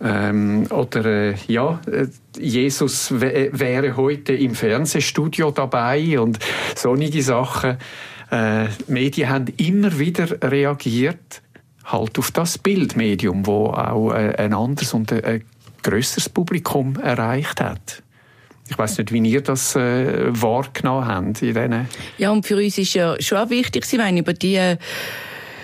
Ähm, 0.00 0.66
oder 0.70 1.04
äh, 1.04 1.34
ja, 1.48 1.80
äh, 1.90 2.06
Jesus 2.38 3.10
wäre 3.10 3.96
heute 3.96 4.32
im 4.34 4.54
Fernsehstudio 4.54 5.50
dabei 5.50 6.18
und 6.20 6.38
sonnige 6.76 7.22
Sachen. 7.22 7.76
Äh, 8.30 8.66
Medien 8.86 9.28
haben 9.28 9.46
immer 9.56 9.98
wieder 9.98 10.28
reagiert 10.48 11.42
halt 11.92 12.18
auf 12.18 12.30
das 12.30 12.58
Bildmedium, 12.58 13.46
wo 13.46 13.66
auch 13.66 14.12
äh, 14.12 14.34
ein 14.36 14.54
anderes 14.54 14.94
und 14.94 15.12
ein 15.12 15.44
grösseres 15.82 16.28
Publikum 16.28 16.96
erreicht 16.96 17.60
hat. 17.60 18.02
Ich 18.68 18.78
weiß 18.78 18.98
nicht, 18.98 19.12
wie 19.12 19.18
ihr 19.18 19.40
das 19.40 19.74
äh, 19.74 20.28
wahrgenommen 20.30 21.06
habt 21.06 21.42
in 21.42 21.54
diesen... 21.54 21.88
Ja, 22.18 22.30
und 22.30 22.46
für 22.46 22.56
uns 22.56 22.78
ist 22.78 22.94
ja 22.94 23.20
schon 23.20 23.38
auch 23.38 23.50
wichtig, 23.50 23.84
ich 23.90 23.98
meine, 23.98 24.20
über 24.20 24.32
diese 24.32 24.78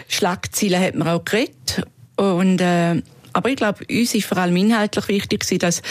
Schlagziele 0.09 0.80
hat 0.80 0.97
man 0.97 1.09
auch 1.09 1.25
geredet. 1.25 1.83
Und, 2.16 2.61
äh, 2.61 3.00
aber 3.33 3.50
ich 3.50 3.56
glaube, 3.56 3.85
uns 3.88 4.14
ist 4.14 4.26
vor 4.26 4.38
allem 4.38 4.56
inhaltlich 4.56 5.06
wichtig, 5.09 5.47
dass 5.61 5.83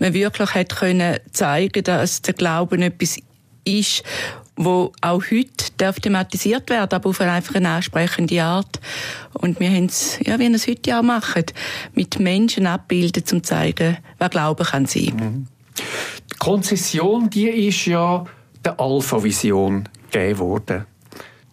man 0.00 0.14
wirklich 0.14 0.54
hat 0.54 0.74
können 0.74 1.18
zeigen, 1.32 1.84
dass 1.84 2.22
der 2.22 2.34
Glauben 2.34 2.82
etwas 2.82 3.18
ist, 3.64 4.02
wo 4.56 4.92
auch 5.00 5.22
heute 5.30 5.72
darf 5.76 5.98
thematisiert 6.00 6.70
werden, 6.70 6.92
aber 6.92 7.10
auf 7.10 7.20
eine 7.20 7.32
einfach 7.32 7.56
eine 7.56 7.70
ansprechende 7.70 8.42
Art. 8.42 8.80
Und 9.32 9.58
wir 9.60 9.68
haben 9.70 9.86
es, 9.86 10.18
ja, 10.24 10.38
wie 10.38 10.48
wir 10.48 10.54
es 10.54 10.68
heute 10.68 10.98
auch 10.98 11.02
machen, 11.02 11.44
mit 11.94 12.20
Menschen 12.20 12.66
abbilden, 12.66 13.22
um 13.22 13.26
zu 13.26 13.42
zeigen, 13.42 13.98
was 14.18 14.30
Glauben 14.30 14.64
kann 14.64 14.86
sein. 14.86 15.12
Mhm. 15.16 15.46
Die 16.32 16.36
Konzession, 16.38 17.28
die 17.30 17.48
ist 17.48 17.86
ja 17.86 18.24
der 18.64 18.78
Alpha-Vision 18.78 19.88
gegeben 20.10 20.38
worden. 20.38 20.86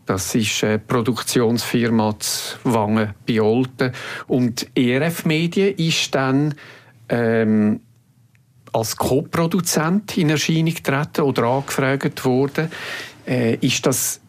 Das 0.05 0.35
ist 0.35 0.63
eine 0.63 0.79
Produktionsfirma 0.79 2.19
zu 2.19 2.57
Wangen 2.63 3.13
bei 3.27 3.41
Olten. 3.41 3.93
Und 4.27 4.67
ERF 4.75 5.25
Medien 5.25 5.75
ist 5.75 6.13
dann 6.13 6.55
ähm, 7.09 7.81
als 8.73 8.95
Co-Produzent 8.95 10.17
in 10.17 10.29
Erscheinung 10.29 10.73
getreten 10.73 11.21
oder 11.21 11.43
angefragt 11.43 12.23
worden. 12.25 12.69
Äh, 13.27 13.55
ist 13.55 13.85
das 13.85 14.21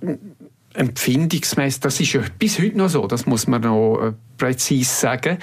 empfindungsmäßig, 0.75 1.81
das 1.81 2.01
ist 2.01 2.13
ja 2.13 2.23
bis 2.39 2.59
heute 2.59 2.77
noch 2.77 2.89
so, 2.89 3.07
das 3.07 3.27
muss 3.27 3.47
man 3.47 3.63
noch 3.63 3.99
äh, 3.99 4.13
präzise 4.39 4.95
sagen, 4.95 5.39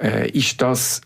äh, 0.00 0.28
ist 0.30 0.60
das 0.60 1.00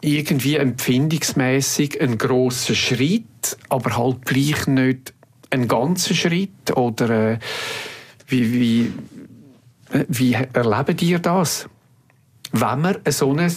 irgendwie 0.00 0.56
empfindungsmäßig 0.56 2.00
ein 2.00 2.18
großer 2.18 2.74
Schritt, 2.74 3.56
aber 3.68 3.96
halt 3.96 4.24
gleich 4.26 4.66
nicht 4.66 5.14
ein 5.50 5.68
ganzer 5.68 6.14
Schritt 6.14 6.76
oder 6.76 7.32
äh, 7.32 7.38
wie, 8.26 8.52
wie, 8.52 8.92
wie 10.08 10.32
erlebt 10.52 11.02
ihr 11.02 11.18
das? 11.18 11.68
Wenn 12.52 12.80
man 12.80 12.98
so 13.08 13.30
einen, 13.30 13.52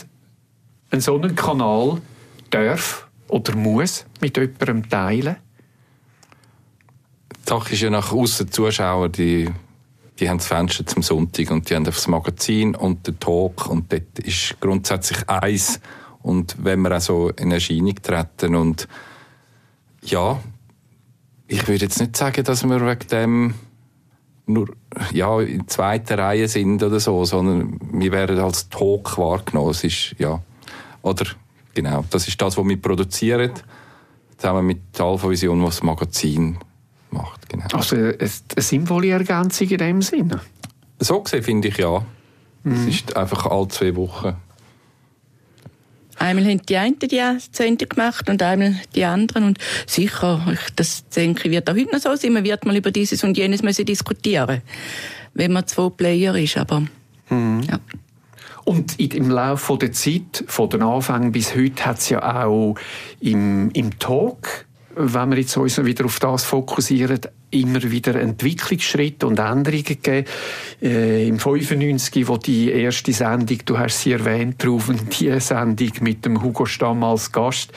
einen 0.91 1.01
so 1.01 1.15
einen 1.15 1.35
Kanal 1.35 2.01
darf 2.49 3.08
oder 3.29 3.55
muss 3.55 4.05
mit 4.21 4.37
jemandem 4.37 4.89
teilen? 4.89 5.37
Die 7.31 7.49
Sache 7.49 7.73
ist 7.73 7.81
ja 7.81 7.89
nach 7.89 8.11
außen 8.11 8.51
Zuschauer, 8.51 9.09
die, 9.09 9.49
die 10.19 10.29
haben 10.29 10.37
das 10.37 10.47
Fenster 10.47 10.85
zum 10.85 11.01
Sonntag 11.01 11.49
und 11.51 11.69
die 11.69 11.75
haben 11.75 11.83
das 11.83 12.07
Magazin 12.07 12.75
und 12.75 13.07
den 13.07 13.19
Talk 13.19 13.67
und 13.67 13.91
dort 13.91 14.19
ist 14.19 14.59
grundsätzlich 14.59 15.27
eins 15.29 15.79
und 16.21 16.55
wenn 16.59 16.81
wir 16.81 16.95
auch 16.95 17.01
so 17.01 17.29
in 17.29 17.51
Erscheinung 17.51 17.95
treten 17.95 18.55
und 18.55 18.87
ja, 20.03 20.39
ich 21.47 21.67
würde 21.67 21.85
jetzt 21.85 21.99
nicht 21.99 22.15
sagen, 22.15 22.43
dass 22.43 22.63
wir 22.63 22.85
wegen 22.85 23.07
dem 23.07 23.53
nur 24.45 24.69
ja, 25.13 25.39
in 25.41 25.67
zweiter 25.67 26.17
Reihe 26.17 26.47
sind 26.47 26.81
oder 26.83 26.99
so, 26.99 27.23
sondern 27.23 27.79
wir 27.93 28.11
werden 28.11 28.39
als 28.39 28.69
Talk 28.69 29.17
wahrgenommen. 29.17 29.71
Es 29.71 29.83
ist, 29.83 30.15
ja, 30.17 30.41
oder, 31.01 31.25
genau, 31.83 32.05
das 32.09 32.27
ist 32.27 32.41
das, 32.41 32.57
was 32.57 32.65
wir 32.65 32.81
produzieren, 32.81 33.51
zusammen 34.37 34.65
mit 34.65 34.99
Alpha 34.99 35.29
Vision, 35.29 35.61
was 35.63 35.77
das 35.77 35.83
Magazin 35.83 36.57
macht. 37.11 37.49
Genau. 37.49 37.65
Also 37.73 37.95
eine, 37.95 38.17
eine 38.19 38.29
sinnvolle 38.57 39.09
Ergänzung 39.09 39.67
in 39.67 39.77
dem 39.77 40.01
Sinne? 40.01 40.41
So 40.99 41.21
gesehen 41.21 41.43
finde 41.43 41.67
ich 41.69 41.77
ja. 41.77 42.05
Mhm. 42.63 42.73
Es 42.73 42.95
ist 42.95 43.15
einfach 43.15 43.45
alle 43.45 43.67
zwei 43.69 43.95
Wochen 43.95 44.35
Einmal 46.19 46.45
haben 46.45 46.61
die 46.65 46.75
einen 46.75 46.99
die 46.99 47.21
Sendung 47.51 47.87
gemacht 47.87 48.29
und 48.29 48.43
einmal 48.43 48.75
die 48.93 49.05
anderen. 49.05 49.45
Und 49.45 49.57
sicher, 49.87 50.45
ich, 50.51 50.75
das 50.75 51.07
denke 51.07 51.47
ich, 51.47 51.51
wird 51.51 51.69
auch 51.69 51.75
heute 51.75 51.91
noch 51.91 51.99
so 51.99 52.13
sein. 52.15 52.33
Man 52.33 52.43
wird 52.43 52.65
mal 52.65 52.75
über 52.75 52.91
dieses 52.91 53.23
und 53.23 53.37
jenes 53.37 53.63
müssen 53.63 53.85
diskutieren, 53.85 54.61
wenn 55.33 55.53
man 55.53 55.65
zwei 55.65 55.89
Player 55.89 56.35
ist. 56.35 56.57
Aber, 56.57 56.81
mhm. 57.29 57.63
ja. 57.69 57.79
Und 58.69 58.99
im 58.99 59.31
Laufe 59.31 59.79
der 59.79 59.93
Zeit, 59.93 60.43
von 60.45 60.69
den 60.69 60.83
Anfängen 60.83 61.31
bis 61.31 61.55
heute, 61.55 61.87
hat 61.87 61.97
es 61.97 62.09
ja 62.09 62.45
auch 62.45 62.75
im, 63.19 63.71
im 63.71 63.97
Talk, 63.97 64.67
wenn 64.95 65.31
wir 65.31 65.39
jetzt 65.39 65.57
uns 65.57 65.83
wieder 65.83 66.05
auf 66.05 66.19
das 66.19 66.43
fokussieren, 66.43 67.19
immer 67.51 67.81
wieder 67.83 68.15
Entwicklungsschritte 68.15 69.27
und 69.27 69.39
Änderungen 69.39 69.83
gegeben. 69.83 70.25
Äh, 70.81 71.27
Im 71.27 71.39
95, 71.39 72.27
wo 72.27 72.37
die 72.37 72.71
erste 72.71 73.13
Sendung, 73.13 73.59
du 73.65 73.77
hast 73.77 74.01
sie 74.01 74.13
erwähnt, 74.13 74.63
drauf, 74.63 74.91
die 75.19 75.39
Sendung 75.39 75.91
mit 76.01 76.25
dem 76.25 76.41
Hugo 76.41 76.65
Stamm 76.65 77.03
als 77.03 77.31
Gast, 77.31 77.71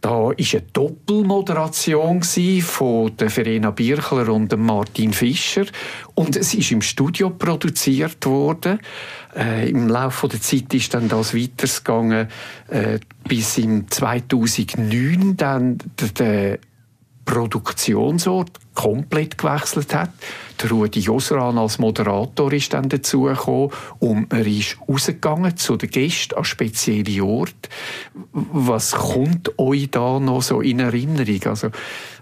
da 0.00 0.30
ist 0.32 0.54
eine 0.54 0.64
Doppelmoderation 0.72 2.22
von 2.22 3.12
Verena 3.16 3.70
Birchler 3.70 4.28
und 4.28 4.56
Martin 4.56 5.12
Fischer 5.12 5.66
und 6.14 6.36
es 6.36 6.54
ist 6.54 6.70
im 6.70 6.82
Studio 6.82 7.30
produziert 7.30 8.24
worden. 8.26 8.78
Äh, 9.36 9.68
Im 9.68 9.88
Laufe 9.88 10.28
der 10.28 10.40
Zeit 10.40 10.72
ist 10.74 10.94
dann 10.94 11.08
das 11.08 11.34
weitergegangen 11.34 12.28
äh, 12.68 12.98
bis 13.26 13.58
im 13.58 13.90
2009 13.90 15.36
dann 15.36 15.78
der, 15.98 16.08
der 16.08 16.58
Produktionsort 17.24 18.50
komplett 18.74 19.38
gewechselt 19.38 19.94
hat. 19.94 20.10
Der 20.62 20.70
Rudi 20.70 21.00
Josran 21.00 21.58
als 21.58 21.78
Moderator 21.78 22.52
ist 22.52 22.72
dann 22.72 22.88
dazugekommen 22.88 23.70
und 23.98 24.32
er 24.32 24.46
ist 24.46 24.76
rausgegangen 24.88 25.56
zu 25.56 25.76
den 25.76 25.90
Gästen 25.90 26.36
an 26.36 26.44
spezielle 26.44 27.24
Orte. 27.24 27.68
Was 28.32 28.92
kommt 28.92 29.58
euch 29.58 29.90
da 29.90 30.20
noch 30.20 30.42
so 30.42 30.60
in 30.60 30.80
Erinnerung? 30.80 31.40
Also, 31.46 31.68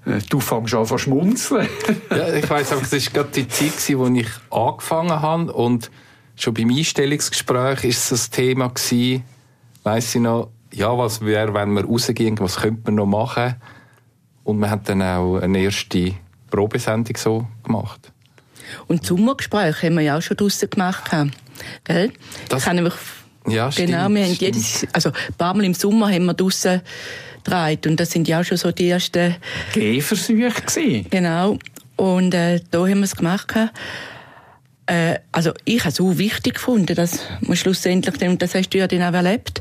äh, 0.06 0.20
du 0.28 0.40
fängst 0.40 0.74
an 0.74 0.86
zu 0.86 0.98
schmunzeln. 0.98 1.68
ja, 2.10 2.34
ich 2.34 2.48
weiss 2.48 2.72
einfach, 2.72 2.88
das 2.88 3.06
war 3.06 3.12
gerade 3.12 3.42
die 3.42 3.48
Zeit, 3.48 3.98
wo 3.98 4.06
ich 4.06 4.28
angefangen 4.50 5.20
habe 5.20 5.52
und 5.52 5.90
schon 6.36 6.54
beim 6.54 6.70
Einstellungsgespräch 6.70 7.84
ist 7.84 8.12
das 8.12 8.30
Thema 8.30 8.68
gewesen, 8.68 9.24
weiss 9.82 10.14
ich 10.14 10.20
noch, 10.20 10.50
ja, 10.72 10.96
was 10.96 11.20
wäre, 11.20 11.52
wenn 11.54 11.72
wir 11.74 11.84
rausgehen, 11.84 12.38
was 12.38 12.56
könnte 12.56 12.82
man 12.86 12.94
noch 12.94 13.06
machen? 13.06 13.56
Und 14.44 14.58
wir 14.58 14.70
haben 14.70 14.82
dann 14.84 15.02
auch 15.02 15.38
eine 15.38 15.60
erste 15.60 16.14
Probesendung 16.50 17.16
so 17.16 17.46
gemacht. 17.62 18.12
Und 18.86 19.06
Sommergespräche 19.06 19.86
haben 19.86 19.94
wir 19.94 20.02
ja 20.02 20.18
auch 20.18 20.22
schon 20.22 20.36
draussen 20.36 20.70
gemacht. 20.70 21.10
Gell? 21.84 22.12
Das, 22.48 22.64
kann 22.64 22.84
ich 22.84 22.92
ja, 23.48 23.70
genau, 23.70 24.08
wir 24.08 24.24
haben 24.24 24.34
jedes, 24.34 24.86
also 24.92 25.10
ein 25.10 25.34
paar 25.36 25.54
Mal 25.54 25.64
im 25.64 25.74
Sommer 25.74 26.12
haben 26.12 26.26
wir 26.26 26.34
draussen 26.34 26.80
gedreht 27.42 27.86
und 27.86 27.98
das 27.98 28.10
sind 28.10 28.28
ja 28.28 28.40
auch 28.40 28.44
schon 28.44 28.56
so 28.56 28.70
die 28.70 28.88
ersten 28.88 29.36
Gehversuche 29.72 30.50
gewesen. 30.50 31.06
Genau. 31.10 31.58
Und 31.96 32.34
äh, 32.34 32.60
da 32.70 32.80
haben 32.80 32.98
wir 32.98 33.04
es 33.04 33.16
gemacht. 33.16 33.52
Äh, 34.86 35.18
also 35.32 35.52
ich 35.64 35.80
habe 35.80 35.90
es 35.90 36.00
auch 36.00 36.18
wichtig 36.18 36.54
gefunden, 36.54 36.94
dass 36.94 37.20
man 37.40 37.56
schlussendlich, 37.56 38.28
und 38.28 38.40
das 38.40 38.54
hast 38.54 38.70
du 38.70 38.78
ja 38.78 38.86
dann 38.86 39.02
auch 39.02 39.14
erlebt, 39.14 39.60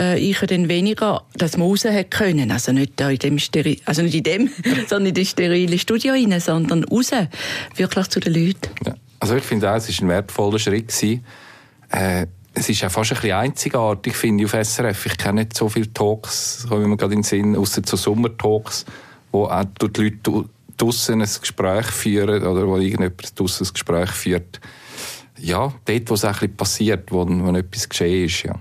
äh, 0.00 0.18
ich 0.18 0.38
dann 0.38 0.68
weniger, 0.68 1.22
dass 1.34 1.56
man 1.56 1.68
raus 1.68 1.84
hätte 1.84 2.04
können. 2.04 2.50
Also 2.50 2.72
nicht 2.72 2.98
in 3.00 3.18
dem 3.18 3.38
Steril, 3.38 3.78
also 3.84 4.02
nicht 4.02 4.14
in 4.14 4.22
dem, 4.22 4.50
sondern 4.88 5.06
in 5.06 5.14
das 5.14 5.28
sterile 5.28 5.78
Studio 5.78 6.14
rein, 6.14 6.40
sondern 6.40 6.84
raus. 6.84 7.10
Wirklich 7.76 8.08
zu 8.08 8.20
den 8.20 8.34
Leuten. 8.34 8.70
Ja. 8.86 8.94
Also 9.20 9.36
ich 9.36 9.44
finde 9.44 9.70
auch, 9.70 9.76
es 9.76 9.88
war 9.88 10.06
ein 10.06 10.08
wertvoller 10.08 10.58
Schritt. 10.58 10.92
Äh, 11.90 12.26
es 12.54 12.68
ist 12.68 12.82
auch 12.84 12.90
fast 12.90 13.12
ein 13.12 13.16
bisschen 13.16 13.36
einzigartig, 13.36 14.16
finde 14.16 14.44
ich, 14.44 14.52
auf 14.52 14.66
SRF. 14.66 15.06
Ich 15.06 15.18
kenne 15.18 15.42
nicht 15.42 15.56
so 15.56 15.68
viele 15.68 15.92
Talks, 15.92 16.66
kommen 16.68 16.88
mir 16.88 16.96
gerade 16.96 17.12
in 17.12 17.20
den 17.20 17.24
Sinn, 17.24 17.56
außer 17.56 17.82
so 17.84 17.96
Sommertalks, 17.96 18.86
wo 19.30 19.44
auch 19.44 19.64
die 19.80 20.02
Leute 20.02 20.48
draussen 20.76 21.20
ein 21.20 21.28
Gespräch 21.40 21.86
führen 21.86 22.42
oder 22.42 22.66
wo 22.66 22.76
irgendjemand 22.78 23.38
draussen 23.38 23.66
ein 23.66 23.72
Gespräch 23.72 24.10
führt. 24.10 24.60
Ja, 25.38 25.72
dort, 25.84 26.10
wo 26.10 26.14
es 26.14 26.24
ein 26.24 26.32
bisschen 26.32 26.56
passiert, 26.56 27.12
wo, 27.12 27.26
wo 27.28 27.54
etwas 27.54 27.88
geschehen 27.88 28.24
ist, 28.24 28.42
ja. 28.42 28.58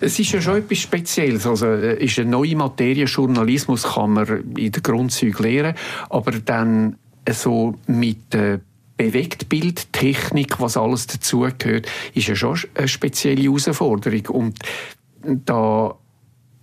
Es 0.00 0.18
ist 0.18 0.32
ja 0.32 0.40
schon 0.40 0.58
etwas 0.58 0.78
Spezielles. 0.78 1.46
Also, 1.46 1.66
äh, 1.66 2.02
ist 2.02 2.18
eine 2.18 2.30
neue 2.30 2.56
Materie. 2.56 3.04
Journalismus 3.04 3.82
kann 3.82 4.12
man 4.12 4.54
in 4.56 4.72
der 4.72 4.82
Grundzüge 4.82 5.42
lehren. 5.42 5.74
Aber 6.10 6.32
dann 6.32 6.96
so 7.30 7.74
mit 7.86 8.32
der 8.32 8.60
Bewegtbildtechnik, 8.96 10.60
was 10.60 10.76
alles 10.76 11.06
dazugehört, 11.06 11.86
ist 12.14 12.28
ja 12.28 12.36
schon 12.36 12.58
eine 12.74 12.88
spezielle 12.88 13.42
Herausforderung. 13.42 14.26
Und 14.28 14.58
da 15.44 15.94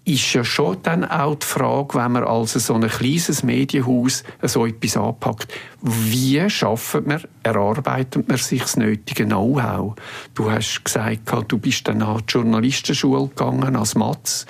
ist 0.05 0.33
ja 0.33 0.43
schon 0.43 0.77
dann 0.83 1.05
auch 1.05 1.35
die 1.35 1.45
Frage, 1.45 1.95
wenn 1.95 2.13
man 2.13 2.23
also 2.23 2.57
so 2.59 2.73
ein 2.73 2.87
kleines 2.87 3.43
Medienhaus 3.43 4.23
so 4.41 4.65
etwas 4.65 4.97
anpackt, 4.97 5.53
wie 5.81 6.49
schafft 6.49 7.05
man, 7.05 7.21
erarbeitet 7.43 8.27
man 8.27 8.37
sich 8.37 8.61
das 8.61 8.77
nötige 8.77 9.25
Know-how? 9.25 9.95
Du 10.33 10.51
hast 10.51 10.83
gesagt, 10.83 11.31
du 11.47 11.57
bist 11.59 11.87
dann 11.87 12.01
an 12.01 12.23
die 12.27 12.33
Journalistenschule 12.33 13.27
gegangen 13.27 13.75
als 13.75 13.95
Matz, 13.95 14.45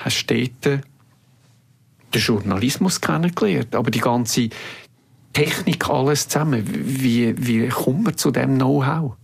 hast 0.00 0.26
dort 0.26 0.64
den 0.64 0.82
Journalismus 2.12 3.00
kennengelernt, 3.00 3.74
aber 3.74 3.90
die 3.90 4.00
ganze 4.00 4.48
Technik, 5.32 5.88
alles 5.88 6.28
zusammen, 6.28 6.64
wie, 6.64 7.34
wie 7.36 7.68
kommt 7.68 8.04
man 8.04 8.16
zu 8.16 8.30
dem 8.30 8.56
Know-how? 8.56 9.16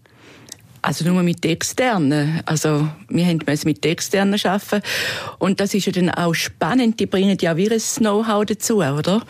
Also 0.82 1.04
nur 1.04 1.22
mit 1.22 1.44
externen. 1.44 2.40
Also 2.46 2.88
wir 3.08 3.26
haben 3.26 3.40
mit 3.64 3.84
externen 3.84 4.40
arbeiten 4.44 4.82
und 5.38 5.60
das 5.60 5.74
ist 5.74 5.86
ja 5.86 5.92
dann 5.92 6.10
auch 6.10 6.34
spannend. 6.34 7.00
Die 7.00 7.06
bringen 7.06 7.36
ja 7.40 7.56
wie 7.56 7.70
ein 7.70 7.78
Know-how 7.78 8.44
dazu, 8.46 8.78
oder? 8.78 9.22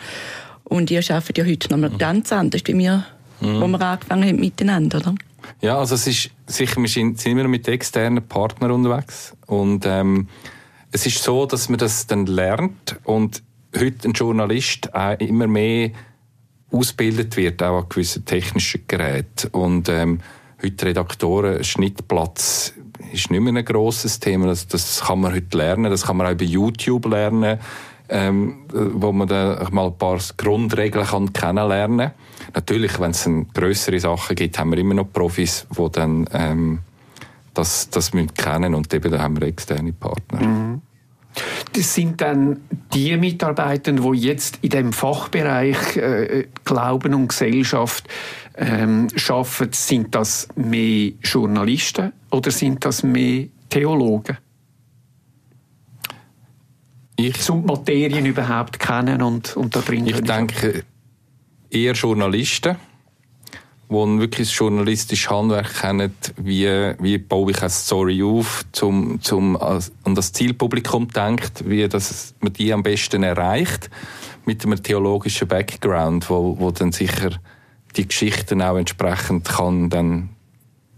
Und 0.63 0.89
ihr 0.89 0.99
arbeitet 1.09 1.37
ja 1.37 1.45
heute 1.45 1.69
noch 1.69 1.77
mal 1.77 1.89
mhm. 1.89 1.97
ganz 1.97 2.31
anders, 2.31 2.61
wie 2.65 2.77
wir, 2.77 3.05
mhm. 3.41 3.61
wo 3.61 3.67
wir 3.67 3.81
angefangen 3.81 4.27
haben 4.27 4.39
miteinander, 4.39 4.99
oder? 4.99 5.15
Ja, 5.61 5.77
also 5.77 5.95
es 5.95 6.07
ist 6.07 6.29
sicher, 6.45 6.79
wir 6.79 6.87
sind 6.87 7.25
immer 7.25 7.47
mit 7.47 7.67
externen 7.67 8.25
Partnern 8.25 8.71
unterwegs 8.71 9.33
und 9.47 9.85
ähm, 9.85 10.27
es 10.91 11.05
ist 11.05 11.23
so, 11.23 11.45
dass 11.45 11.67
man 11.67 11.79
das 11.79 12.07
dann 12.07 12.25
lernt 12.25 12.97
und 13.03 13.43
heute 13.77 14.09
ein 14.09 14.13
Journalist 14.13 14.93
auch 14.93 15.19
immer 15.19 15.47
mehr 15.47 15.91
ausgebildet 16.71 17.37
wird, 17.37 17.61
auch 17.63 17.83
an 17.83 17.89
gewissen 17.89 18.25
technischen 18.25 18.85
Geräten. 18.87 19.49
Und 19.51 19.89
ähm, 19.89 20.19
heute 20.63 20.85
Redaktoren, 20.85 21.63
Schnittplatz 21.63 22.73
ist 23.11 23.31
nicht 23.31 23.41
mehr 23.41 23.53
ein 23.53 23.65
grosses 23.65 24.19
Thema. 24.19 24.47
Das, 24.47 24.67
das 24.67 25.01
kann 25.01 25.21
man 25.21 25.33
heute 25.33 25.57
lernen, 25.57 25.91
das 25.91 26.05
kann 26.05 26.17
man 26.17 26.27
auch 26.27 26.37
bei 26.37 26.45
YouTube 26.45 27.05
lernen, 27.07 27.59
ähm, 28.09 28.65
wo 28.71 29.11
man 29.11 29.27
dann 29.27 29.67
mal 29.73 29.87
ein 29.87 29.97
paar 29.97 30.19
Grundregeln 30.37 31.05
kann 31.05 31.33
kennenlernen 31.33 32.09
kann. 32.09 32.11
Natürlich, 32.53 32.99
wenn 32.99 33.11
es 33.11 33.29
größere 33.53 33.99
Sachen 33.99 34.35
gibt, 34.35 34.59
haben 34.59 34.71
wir 34.71 34.77
immer 34.77 34.93
noch 34.93 35.11
Profis, 35.11 35.67
die 35.77 35.91
dann 35.91 36.27
ähm, 36.33 36.79
das, 37.53 37.89
das 37.89 38.13
müssen 38.13 38.33
kennen 38.33 38.75
und 38.75 38.93
eben 38.93 39.11
da 39.11 39.19
haben 39.19 39.39
wir 39.39 39.47
externe 39.47 39.93
Partner. 39.93 40.41
Mhm. 40.41 40.81
Das 41.73 41.95
sind 41.95 42.19
dann 42.19 42.61
die 42.93 43.15
Mitarbeiter, 43.15 43.93
die 43.93 44.17
jetzt 44.17 44.59
in 44.61 44.71
dem 44.71 44.93
Fachbereich 44.93 45.95
äh, 45.95 46.47
Glauben 46.65 47.13
und 47.13 47.29
Gesellschaft 47.29 48.05
ähm, 48.61 49.07
arbeiten. 49.27 49.73
Sind 49.73 50.15
das 50.15 50.47
mehr 50.55 51.11
Journalisten 51.21 52.13
oder 52.29 52.51
sind 52.51 52.85
das 52.85 53.03
mehr 53.03 53.47
Theologen? 53.69 54.37
Ich, 57.17 57.39
Zum 57.39 57.65
Materien 57.65 58.25
überhaupt 58.25 58.79
kennen 58.79 59.21
und, 59.21 59.55
und 59.57 59.75
da 59.75 59.81
drin 59.81 60.07
Ich 60.07 60.21
denke 60.21 60.83
eher 61.69 61.93
Journalisten 61.93 62.77
die 63.91 64.19
wirklich 64.19 64.47
das 64.47 64.57
journalistische 64.57 65.29
Handwerk 65.29 65.81
kennen, 65.81 66.15
wie, 66.37 66.93
wie 66.99 67.17
baue 67.17 67.51
ich 67.51 67.59
eine 67.59 67.69
Story 67.69 68.23
auf, 68.23 68.63
zum, 68.71 69.21
zum, 69.21 69.57
an 69.57 70.15
das 70.15 70.31
Zielpublikum 70.31 71.09
denkt, 71.09 71.67
wie 71.69 71.89
das, 71.89 72.33
man 72.39 72.53
die 72.53 72.71
am 72.71 72.83
besten 72.83 73.23
erreicht, 73.23 73.89
mit 74.45 74.65
einem 74.65 74.81
theologischen 74.81 75.49
Background, 75.49 76.29
wo, 76.29 76.57
wo 76.57 76.71
dann 76.71 76.93
sicher 76.93 77.31
die 77.95 78.07
Geschichten 78.07 78.61
auch 78.61 78.77
entsprechend 78.77 79.47
kann 79.47 79.89
dann 79.89 80.29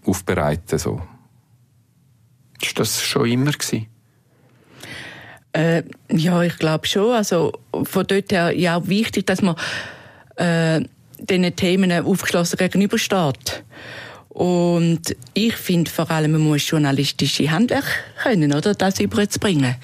aufbereiten 0.05 0.77
so. 0.77 1.01
Ist 2.61 2.79
das 2.79 3.01
schon 3.01 3.29
immer 3.29 3.51
gewesen? 3.51 3.87
Äh, 5.53 5.83
ja, 6.09 6.41
ich 6.41 6.57
glaube 6.57 6.87
schon. 6.87 7.11
Also 7.11 7.53
von 7.83 8.07
dort 8.07 8.31
her 8.31 8.51
ja 8.57 8.77
auch 8.77 8.87
wichtig, 8.87 9.27
dass 9.27 9.41
man 9.41 9.55
äh, 10.35 10.81
diesen 11.19 11.55
Themen 11.55 11.91
aufgeschlossen 11.91 12.57
gegenübersteht. 12.57 13.63
Und 14.29 15.15
ich 15.35 15.55
finde 15.55 15.91
vor 15.91 16.09
allem, 16.09 16.31
man 16.31 16.41
muss 16.41 16.67
journalistische 16.67 17.51
Handwerk 17.51 17.85
können, 18.23 18.53
oder? 18.53 18.73
Das 18.73 18.99
überzubringen. 18.99 19.75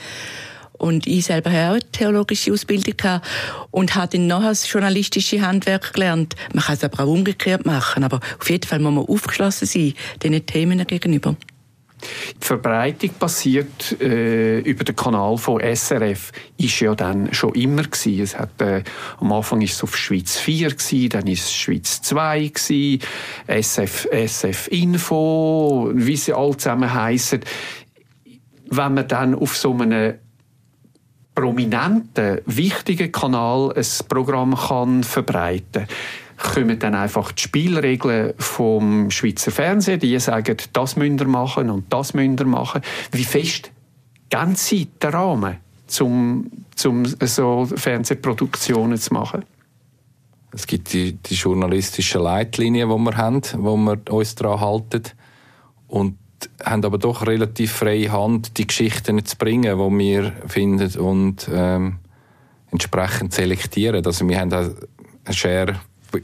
Und 0.80 1.06
ich 1.06 1.26
selber 1.26 1.52
habe 1.52 1.76
eine 1.76 1.92
theologische 1.92 2.52
Ausbildung 2.52 2.98
gehabt 2.98 3.28
und 3.70 3.96
habe 3.96 4.18
dann 4.18 4.28
nachher 4.28 4.50
das 4.50 4.72
journalistische 4.72 5.42
Handwerk 5.42 5.94
gelernt. 5.94 6.36
Man 6.54 6.64
kann 6.64 6.76
es 6.76 6.84
aber 6.84 7.04
auch 7.04 7.08
umgekehrt 7.08 7.66
machen. 7.66 8.04
Aber 8.04 8.20
auf 8.40 8.50
jeden 8.50 8.68
Fall 8.68 8.80
muss 8.80 8.94
man 8.94 9.06
aufgeschlossen 9.06 9.68
sein, 9.68 9.94
diesen 10.24 10.46
Themen 10.46 10.88
gegenüber. 10.88 11.36
Die 12.42 12.46
Verbreitung 12.46 13.10
passiert 13.20 14.00
äh, 14.00 14.60
über 14.60 14.84
den 14.84 14.96
Kanal 14.96 15.38
von 15.38 15.60
SRF 15.60 16.32
ist 16.58 16.80
ja 16.80 16.96
dann 16.96 17.34
schon 17.34 17.54
immer 17.56 17.84
gewesen. 17.84 18.22
Es 18.22 18.38
hat, 18.38 18.62
äh, 18.62 18.84
am 19.20 19.32
Anfang 19.34 19.62
ist 19.62 19.74
es 19.74 19.84
auf 19.84 19.98
Schweiz 19.98 20.38
4 20.38 20.70
gewesen, 20.70 21.10
dann 21.10 21.28
ist 21.28 21.44
es 21.44 21.54
Schweiz 21.54 22.02
2 22.02 22.48
gewesen, 22.48 23.02
SF, 23.48 24.08
SF 24.12 24.68
Info, 24.70 25.92
wie 25.94 26.16
sie 26.16 26.34
alle 26.34 26.56
zusammen 26.56 26.94
heissen. 26.94 27.42
Wenn 28.70 28.94
man 28.94 29.08
dann 29.08 29.36
auf 29.36 29.58
so 29.58 29.74
einem 29.74 30.16
prominenten, 31.39 32.41
wichtigen 32.46 33.13
Kanal 33.13 33.72
ein 33.74 33.86
Programm 34.10 34.58
kann 34.58 35.05
verbreiten 35.05 35.88
kann, 36.36 36.53
kommen 36.53 36.79
dann 36.79 36.96
einfach 36.96 37.31
die 37.31 37.43
Spielregeln 37.43 38.34
vom 38.38 39.10
Schweizer 39.10 39.50
Fernsehen, 39.50 40.01
die 40.01 40.19
sagen, 40.19 40.58
das 40.74 40.98
müsst 40.98 41.22
ihr 41.22 41.27
machen 41.27 41.69
und 41.69 41.93
das 41.93 42.13
müsst 42.13 42.41
ihr 42.41 42.46
machen. 42.46 42.81
Wie 43.13 43.24
fest 43.24 43.72
gehen 44.29 44.55
sie 44.55 44.88
den 45.01 45.12
Rahmen, 45.12 45.58
um, 46.01 46.51
um 46.84 47.05
so 47.05 47.65
Fernsehproduktionen 47.74 48.98
zu 48.98 49.13
machen? 49.13 49.46
Es 50.51 50.67
gibt 50.67 50.91
die, 50.91 51.13
die 51.13 51.36
journalistischen 51.36 52.22
Leitlinien, 52.22 52.89
die 52.89 52.96
wir 52.98 53.15
haben, 53.15 53.41
wo 53.60 53.78
wir 53.78 53.97
uns 54.10 54.36
daran 54.36 54.60
halten. 54.60 55.04
Und 55.88 56.17
haben 56.63 56.84
aber 56.84 56.97
doch 56.97 57.25
relativ 57.25 57.71
freie 57.73 58.12
Hand, 58.12 58.58
die 58.58 58.67
Geschichten 58.67 59.23
zu 59.25 59.38
bringen, 59.38 59.78
die 59.78 59.97
wir 59.97 60.34
finden 60.47 60.99
und 60.99 61.49
ähm, 61.52 61.97
entsprechend 62.71 63.34
selektieren. 63.34 64.06
Also 64.06 64.28
wir 64.28 64.39
haben 64.39 64.54
eine 64.54 64.75
Share 65.32 65.75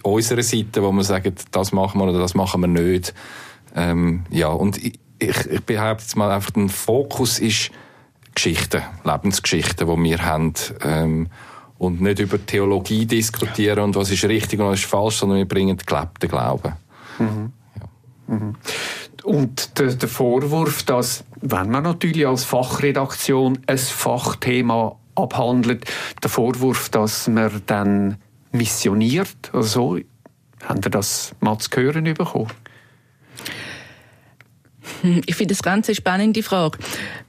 unserer 0.03 0.43
Seite, 0.43 0.81
wo 0.81 0.91
wir 0.91 1.03
sagen, 1.03 1.35
das 1.51 1.71
machen 1.71 1.99
wir 1.99 2.07
oder 2.07 2.19
das 2.19 2.33
machen 2.33 2.61
wir 2.61 2.67
nicht. 2.67 3.13
Ähm, 3.75 4.23
ja, 4.29 4.47
und 4.47 4.77
ich, 4.83 4.99
ich, 5.19 5.45
ich 5.49 5.61
behaupte 5.61 6.03
jetzt 6.03 6.15
mal 6.15 6.31
einfach, 6.31 6.51
der 6.51 6.69
Fokus 6.69 7.39
ist 7.39 7.71
Geschichten, 8.33 8.81
Lebensgeschichten, 9.03 9.87
die 9.87 10.09
wir 10.09 10.25
haben. 10.25 10.53
Ähm, 10.83 11.29
und 11.77 12.01
nicht 12.01 12.19
über 12.19 12.43
Theologie 12.43 13.05
diskutieren 13.05 13.79
und 13.79 13.95
was 13.95 14.09
ist 14.09 14.23
richtig 14.23 14.59
und 14.59 14.67
was 14.67 14.79
ist 14.79 14.85
falsch, 14.85 15.17
sondern 15.17 15.39
wir 15.39 15.47
bringen 15.47 15.77
gelebten 15.77 16.29
Glauben. 16.29 16.73
Mhm. 17.19 17.51
Ja. 17.77 18.35
Mhm. 18.35 18.55
Und 19.25 19.79
der, 19.79 19.87
der 19.95 20.07
Vorwurf, 20.07 20.83
dass, 20.83 21.23
wenn 21.41 21.71
man 21.71 21.83
natürlich 21.83 22.27
als 22.27 22.43
Fachredaktion 22.43 23.57
ein 23.65 23.77
Fachthema 23.79 24.99
abhandelt, 25.15 25.83
der 26.21 26.29
Vorwurf, 26.29 26.89
dass 26.89 27.27
man 27.27 27.63
dann 27.65 28.17
missioniert? 28.51 29.35
Also, 29.51 29.97
haben 30.63 30.83
Sie 30.83 30.91
das 30.91 31.33
mal 31.39 31.57
zu 31.57 31.69
hören 31.75 32.03
bekommen? 32.03 32.51
Hm, 35.01 35.23
ich 35.25 35.35
finde 35.35 35.55
das 35.55 35.63
ganz 35.63 35.87
eine 35.87 35.95
spannende 35.95 36.43
Frage. 36.43 36.77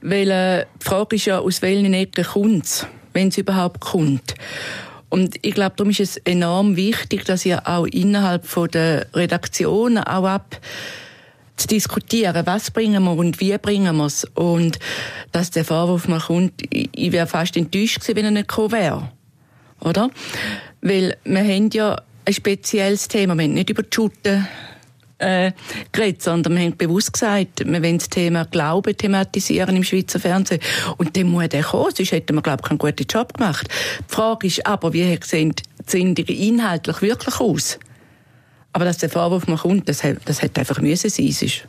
Weil 0.01 0.29
äh, 0.29 0.65
die 0.79 0.85
Frage 0.85 1.15
ist 1.15 1.25
ja, 1.25 1.39
aus 1.39 1.63
welchen 1.63 1.95
Ecken 1.95 2.25
kommt 2.25 2.65
es, 2.65 2.85
wenn 3.13 3.29
es 3.29 3.39
überhaupt 3.39 3.81
kommt. 3.81 4.35
Und 5.09 5.37
ich 5.41 5.55
glaube, 5.55 5.73
darum 5.77 5.89
ist 5.89 5.99
es 6.01 6.17
enorm 6.17 6.75
wichtig, 6.75 7.25
dass 7.25 7.43
ihr 7.43 7.67
auch 7.67 7.87
innerhalb 7.87 8.45
von 8.45 8.67
der 8.69 9.07
Redaktion 9.15 9.97
auch 9.97 10.25
ab 10.27 10.59
zu 11.57 11.67
diskutieren, 11.67 12.45
was 12.45 12.71
bringen 12.71 13.03
wir 13.03 13.11
und 13.11 13.39
wie 13.39 13.57
bringen 13.57 13.97
wir 13.97 14.05
es. 14.05 14.25
Und 14.35 14.79
dass 15.31 15.51
der 15.51 15.65
Vorwurf 15.65 16.07
mal 16.07 16.19
kommt, 16.19 16.53
ich 16.69 17.11
wäre 17.11 17.27
fast 17.27 17.57
enttäuscht 17.57 17.99
gewesen, 17.99 18.15
wenn 18.15 18.25
er 18.25 18.31
nicht 18.31 18.47
gekommen 18.47 18.71
wäre. 18.71 19.11
Oder? 19.81 20.09
Weil 20.81 21.17
wir 21.23 21.43
haben 21.43 21.69
ja 21.71 22.01
ein 22.25 22.33
spezielles 22.33 23.07
Thema. 23.07 23.35
Wir 23.35 23.45
haben 23.45 23.53
nicht 23.53 23.69
über 23.69 23.83
die 23.83 23.93
Schutten 23.93 24.47
äh, 25.19 25.51
geredet, 25.91 26.21
sondern 26.21 26.55
wir 26.55 26.63
haben 26.63 26.77
bewusst 26.77 27.13
gesagt, 27.13 27.65
wir 27.65 27.83
wollen 27.83 27.97
das 27.97 28.09
Thema 28.09 28.45
Glauben 28.45 28.95
thematisieren 28.95 29.75
im 29.75 29.83
Schweizer 29.83 30.19
Fernsehen. 30.19 30.61
Und 30.97 31.15
dann 31.17 31.27
muss 31.27 31.49
der 31.49 31.63
kommen, 31.63 31.93
sonst 31.95 32.11
hätten 32.11 32.35
wir, 32.35 32.41
glaube 32.41 32.61
ich, 32.63 32.69
keinen 32.69 32.77
guten 32.77 33.05
Job 33.09 33.33
gemacht. 33.33 33.67
Die 34.09 34.13
Frage 34.13 34.47
ist 34.47 34.65
aber, 34.65 34.93
wie 34.93 35.17
sehen 35.23 35.55
die 35.55 35.63
Sendungen 35.85 36.35
inhaltlich 36.35 37.01
wirklich 37.01 37.39
aus? 37.39 37.79
Aber 38.77 38.85
dass 38.85 38.99
der 38.99 39.09
Vorwurf 39.09 39.47
mal 39.47 39.57
kommt, 39.57 39.89
das, 39.89 40.03
das 40.25 40.43
hätte 40.43 40.61
einfach 40.61 40.79
müssen 40.81 41.09
sein. 41.09 41.25
Ist 41.25 41.67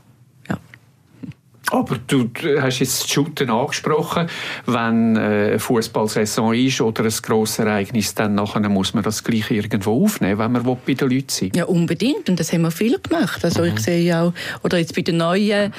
aber 1.71 1.97
du 2.07 2.31
hast 2.61 2.81
jetzt 2.81 3.03
das 3.03 3.11
Shooten 3.11 3.49
angesprochen. 3.49 4.29
Wenn 4.67 5.17
äh, 5.17 5.21
eine 5.21 5.59
Fußballsaison 5.59 6.55
ist 6.55 6.83
oder 6.83 7.05
ein 7.05 7.15
grosses 7.23 7.61
Ereignis, 7.61 8.15
dann 8.15 8.35
nachher 8.35 8.69
muss 8.69 8.93
man 8.93 9.03
das 9.03 9.25
gleich 9.25 9.51
irgendwo 9.51 10.05
aufnehmen, 10.05 10.39
wenn 10.39 10.53
man 10.53 10.65
bei 10.85 10.93
den 10.93 11.09
Leuten 11.09 11.29
sein 11.29 11.53
Ja, 11.55 11.65
unbedingt. 11.65 12.29
Und 12.29 12.39
das 12.39 12.53
haben 12.53 12.63
wir 12.63 12.71
viel 12.71 12.99
gemacht. 12.99 13.43
Also 13.43 13.63
mhm. 13.63 13.69
ich 13.69 13.81
sehe 13.81 14.03
ja 14.03 14.25
auch, 14.25 14.35
oder 14.63 14.77
jetzt 14.77 14.95
bei 14.95 15.01
den 15.01 15.17
neuen 15.17 15.73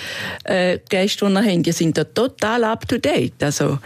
äh, 0.46 0.80
Gästen, 0.90 1.28
die 1.28 1.34
wir 1.34 1.44
haben, 1.44 1.62
die 1.62 1.72
sind 1.72 1.96
da 1.96 2.06
total 2.06 2.64
up 2.64 2.88
to 2.88 2.98
date. 2.98 3.44
Also 3.44 3.78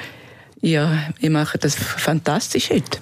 ja, 0.62 1.10
ich 1.20 1.30
mache 1.30 1.58
das 1.58 1.76
fantastisch 1.76 2.70
heute. 2.70 3.00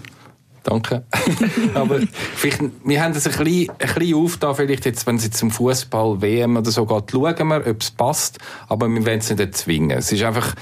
Danke. 0.64 1.04
Aber 1.74 2.00
vielleicht, 2.36 2.62
wir 2.86 3.04
haben 3.04 3.14
das 3.14 3.26
ein 3.26 3.44
bisschen, 3.44 3.70
ein 3.72 3.94
bisschen 3.96 4.16
aufgetan, 4.16 4.56
vielleicht 4.56 4.86
jetzt, 4.86 5.08
wenn 5.08 5.16
es 5.16 5.24
jetzt 5.24 5.38
zum 5.38 5.50
Fußball 5.50 6.22
WM 6.22 6.58
oder 6.58 6.70
so 6.70 6.86
geht, 6.86 7.12
schauen 7.12 7.48
wir, 7.48 7.68
ob 7.68 7.82
es 7.82 7.92
passt, 7.92 8.38
aber 8.68 8.88
wir 8.88 9.06
wollen 9.06 9.20
es 9.20 9.30
nicht 9.30 9.40
erzwingen. 9.40 9.98
Es 9.98 10.12
ist 10.12 10.22
einfach, 10.24 10.54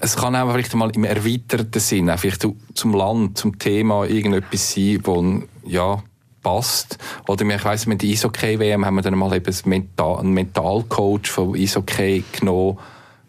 es 0.00 0.16
kann 0.16 0.34
auch 0.34 0.52
vielleicht 0.52 0.74
mal 0.74 0.90
im 0.90 1.04
erweiterten 1.04 1.80
Sinn, 1.80 2.10
vielleicht 2.16 2.46
zum 2.74 2.94
Land, 2.94 3.38
zum 3.38 3.58
Thema 3.58 4.06
irgendetwas 4.06 4.72
sein, 4.72 4.98
wo, 5.04 5.42
ja, 5.64 6.02
passt. 6.42 6.98
Oder 7.26 7.44
ich 7.46 7.64
weiss, 7.64 7.86
mit 7.86 8.02
der 8.02 8.10
Eishockey-WM 8.10 8.84
haben 8.84 8.94
wir 8.94 9.02
dann 9.02 9.18
mal 9.18 9.34
eben 9.34 9.52
einen 9.96 10.32
Mentalcoach 10.34 11.28
von 11.28 11.56
Eishockey 11.56 12.22
genommen, 12.38 12.78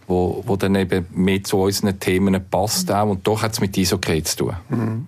wo, 0.05 0.43
wo 0.45 0.55
dann 0.55 0.75
eben 0.75 1.07
mehr 1.11 1.43
zu 1.43 1.57
unseren 1.57 1.99
Themen 1.99 2.39
passt 2.49 2.91
auch. 2.91 3.09
Und 3.09 3.25
doch 3.25 3.41
hat 3.41 3.53
es 3.53 3.61
mit 3.61 3.75
Eishockey 3.77 4.21
zu 4.23 4.37
tun. 4.37 4.55
Mhm. 4.69 5.07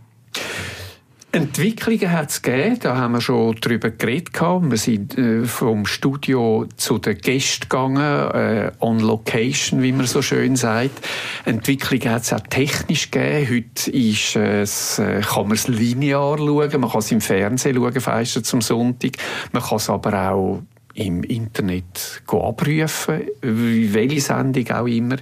Entwicklungen 1.38 2.12
hat 2.12 2.32
es 2.32 2.42
gegeben, 2.42 2.80
da 2.80 2.98
haben 2.98 3.12
wir 3.12 3.22
schon 3.22 3.54
drüber 3.58 3.92
geredet. 3.92 4.32
Wir 4.42 4.78
sind 4.78 5.16
äh, 5.20 5.44
vom 5.46 5.86
Studio 5.86 6.66
zu 6.78 6.98
den 6.98 7.20
Gästen 7.20 7.70
gegangen, 7.70 8.32
äh, 8.32 8.72
on 8.80 9.00
location, 9.00 9.84
wie 9.84 9.92
man 9.92 10.08
so 10.08 10.24
schön 10.24 10.56
sagt. 10.56 11.08
Entwicklungen 11.46 12.10
hat 12.10 12.24
es 12.24 12.34
auch 12.34 12.40
technisch 12.40 13.12
gegeben. 13.12 13.50
Heute 13.52 13.92
ist, 13.92 14.36
es, 14.36 14.98
äh, 14.98 15.22
kann 15.22 15.44
man 15.44 15.52
es 15.52 15.68
linear 15.68 16.40
schauen, 16.40 16.82
man 16.82 16.90
kann 16.90 17.00
es 17.02 17.12
im 17.12 17.22
Fernsehen 17.22 17.76
schauen, 17.76 18.02
feister 18.02 18.42
zum 18.42 18.62
Sonntag. 18.62 19.12
Man 19.52 19.62
kann 19.62 19.78
es 19.78 19.92
aber 19.92 20.32
auch 20.32 20.64
im 20.96 21.22
Internet 21.22 22.24
abrufen, 22.26 23.22
welche 23.42 24.22
Sendung 24.22 24.72
auch 24.72 24.88
immer. 24.88 25.18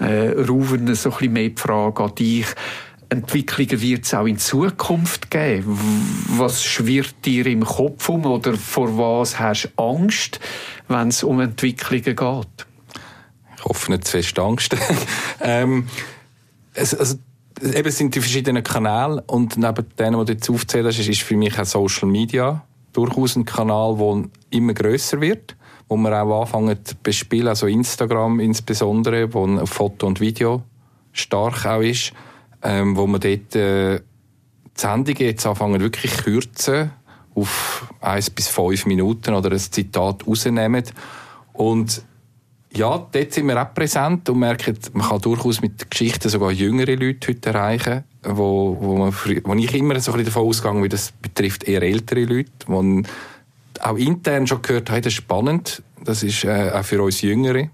Äh, 0.00 0.32
rufen 0.46 0.94
so 0.94 1.08
ein 1.08 1.16
bisschen 1.16 1.32
mehr 1.32 1.48
die 1.48 1.56
Frage 1.56 2.04
an 2.04 2.14
dich. 2.14 2.46
Entwicklungen 3.08 3.80
wird 3.80 4.04
es 4.04 4.14
auch 4.14 4.26
in 4.26 4.38
Zukunft 4.38 5.30
geben? 5.30 5.78
Was 6.36 6.64
schwirrt 6.64 7.14
dir 7.24 7.46
im 7.46 7.64
Kopf 7.64 8.08
um 8.08 8.26
oder 8.26 8.54
vor 8.54 8.98
was 8.98 9.38
hast 9.38 9.70
du 9.76 9.82
Angst, 9.82 10.40
wenn 10.88 11.08
es 11.08 11.22
um 11.22 11.40
Entwicklungen 11.40 12.16
geht? 12.16 12.66
Ich 13.56 13.64
hoffe 13.64 13.92
nicht 13.92 14.04
zu 14.04 14.12
fest 14.12 14.38
Angst. 14.38 14.76
ähm, 15.40 15.88
es, 16.74 16.94
also, 16.94 17.16
eben 17.62 17.90
sind 17.90 18.14
die 18.14 18.20
verschiedenen 18.20 18.62
Kanäle 18.62 19.22
und 19.26 19.56
neben 19.56 19.86
denen, 19.96 20.18
die 20.20 20.24
du 20.26 20.32
jetzt 20.32 20.50
aufzählt 20.50 20.86
hast, 20.86 20.98
ist 20.98 21.22
für 21.22 21.36
mich 21.36 21.58
auch 21.58 21.64
Social 21.64 22.08
Media 22.08 22.64
durchaus 22.92 23.36
ein 23.36 23.44
Kanal, 23.44 23.96
der 23.96 24.24
immer 24.50 24.74
größer 24.74 25.20
wird, 25.20 25.54
wo 25.88 25.96
wir 25.96 26.22
auch 26.22 26.42
anfangen 26.42 26.84
zu 26.84 26.96
bespielen, 27.02 27.48
also 27.48 27.66
Instagram 27.66 28.40
insbesondere, 28.40 29.32
wo 29.32 29.64
Foto 29.66 30.06
und 30.06 30.20
Video 30.20 30.62
stark 31.12 31.66
auch 31.66 31.80
ist 31.80 32.12
ähm, 32.66 32.96
wo 32.96 33.06
wir 33.06 33.18
dort 33.20 33.54
äh, 33.54 33.98
die 33.98 34.80
Sendungen 34.80 35.22
jetzt 35.22 35.46
anfangen 35.46 35.80
wirklich 35.80 36.16
kürzen 36.16 36.90
auf 37.34 37.92
eins 38.00 38.30
bis 38.30 38.48
fünf 38.48 38.86
Minuten 38.86 39.34
oder 39.34 39.52
ein 39.52 39.58
Zitat 39.58 40.26
rausnehmen. 40.26 40.84
Und 41.52 42.02
ja, 42.72 43.06
dort 43.10 43.32
sind 43.32 43.46
wir 43.46 43.62
auch 43.62 43.72
präsent 43.72 44.28
und 44.28 44.38
merken, 44.40 44.76
man 44.94 45.08
kann 45.08 45.20
durchaus 45.20 45.62
mit 45.62 45.90
Geschichten 45.90 46.28
sogar 46.28 46.50
jüngere 46.50 46.96
Leute 46.96 47.28
heute 47.28 47.50
erreichen, 47.50 48.04
wo, 48.22 48.76
wo, 48.80 48.96
man, 48.96 49.14
wo 49.44 49.54
ich 49.54 49.74
immer 49.74 49.98
so 50.00 50.12
ein 50.12 50.24
davon 50.24 50.46
ausgegangen 50.46 50.82
bin, 50.82 50.90
das 50.90 51.12
betrifft 51.12 51.64
eher 51.64 51.82
ältere 51.82 52.24
Leute, 52.24 52.50
man 52.66 53.06
auch 53.80 53.96
intern 53.96 54.46
schon 54.46 54.62
gehört 54.62 54.90
hat, 54.90 55.06
das 55.06 55.12
ist 55.12 55.18
spannend, 55.18 55.82
das 56.02 56.22
ist 56.22 56.44
äh, 56.44 56.70
auch 56.74 56.84
für 56.84 57.02
uns 57.02 57.20
jüngere 57.20 57.68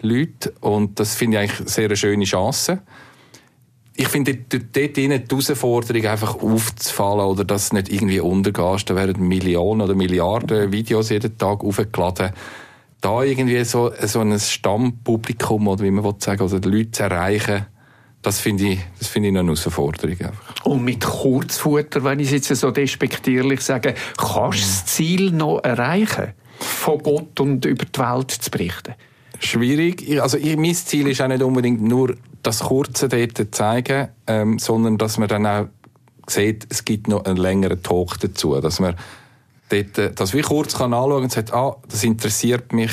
Leute 0.00 0.52
und 0.60 1.00
das 1.00 1.14
finde 1.14 1.42
ich 1.42 1.50
eigentlich 1.50 1.68
sehr 1.68 1.86
eine 1.86 1.96
schöne 1.96 2.24
Chance 2.24 2.80
ich 4.00 4.06
finde 4.06 4.36
dort, 4.36 4.76
dort 4.76 4.96
die 4.96 5.10
Herausforderung 5.10 6.06
einfach 6.06 6.40
aufzufallen 6.40 7.26
oder 7.26 7.44
dass 7.44 7.72
nicht 7.72 7.92
irgendwie 7.92 8.20
untergehst. 8.20 8.88
Da 8.88 8.94
werden 8.94 9.26
Millionen 9.26 9.80
oder 9.80 9.96
Milliarden 9.96 10.70
Videos 10.70 11.10
jeden 11.10 11.36
Tag 11.36 11.64
aufgeladen. 11.64 12.30
Da 13.00 13.24
irgendwie 13.24 13.64
so, 13.64 13.90
so 14.02 14.20
ein 14.20 14.38
Stammpublikum 14.38 15.66
oder 15.66 15.82
wie 15.82 15.90
man 15.90 16.04
will 16.04 16.14
sagen, 16.18 16.42
oder 16.42 16.60
die 16.60 16.68
Leute 16.68 16.92
zu 16.92 17.02
erreichen, 17.02 17.66
das 18.22 18.38
finde 18.38 18.68
ich, 18.68 18.78
das 19.00 19.08
finde 19.08 19.30
ich 19.30 19.36
eine 19.36 19.44
Herausforderung. 19.44 20.16
Einfach. 20.20 20.64
Und 20.64 20.84
mit 20.84 21.04
Kurzfutter, 21.04 22.04
wenn 22.04 22.20
ich 22.20 22.32
es 22.32 22.48
jetzt 22.48 22.60
so 22.60 22.70
despektierlich 22.70 23.62
sage, 23.62 23.94
kannst 24.16 24.58
du 24.58 24.62
das 24.62 24.86
Ziel 24.86 25.32
noch 25.32 25.58
erreichen, 25.64 26.34
von 26.60 26.98
Gott 27.00 27.40
und 27.40 27.64
über 27.64 27.84
die 27.84 27.98
Welt 27.98 28.30
zu 28.30 28.48
berichten? 28.48 28.94
Schwierig. 29.40 30.20
Also 30.20 30.38
mein 30.56 30.74
Ziel 30.74 31.08
ist 31.08 31.20
auch 31.20 31.28
nicht 31.28 31.42
unbedingt 31.42 31.82
nur 31.82 32.14
das 32.42 32.60
Kurze 32.60 33.08
dort 33.08 33.54
zeigen, 33.54 34.08
ähm, 34.26 34.58
sondern 34.58 34.98
dass 34.98 35.18
man 35.18 35.28
dann 35.28 35.46
auch 35.46 35.66
sieht, 36.26 36.66
es 36.68 36.84
gibt 36.84 37.08
noch 37.08 37.24
einen 37.24 37.36
längeren 37.36 37.82
Talk 37.82 38.18
dazu, 38.20 38.60
dass 38.60 38.80
man 38.80 38.96
dort, 39.68 39.98
äh, 39.98 40.12
das 40.12 40.34
wie 40.34 40.42
kurz 40.42 40.76
kann 40.76 40.94
anschauen 40.94 41.24
und 41.24 41.32
sagt, 41.32 41.52
ah, 41.52 41.76
das 41.88 42.04
interessiert 42.04 42.72
mich, 42.72 42.92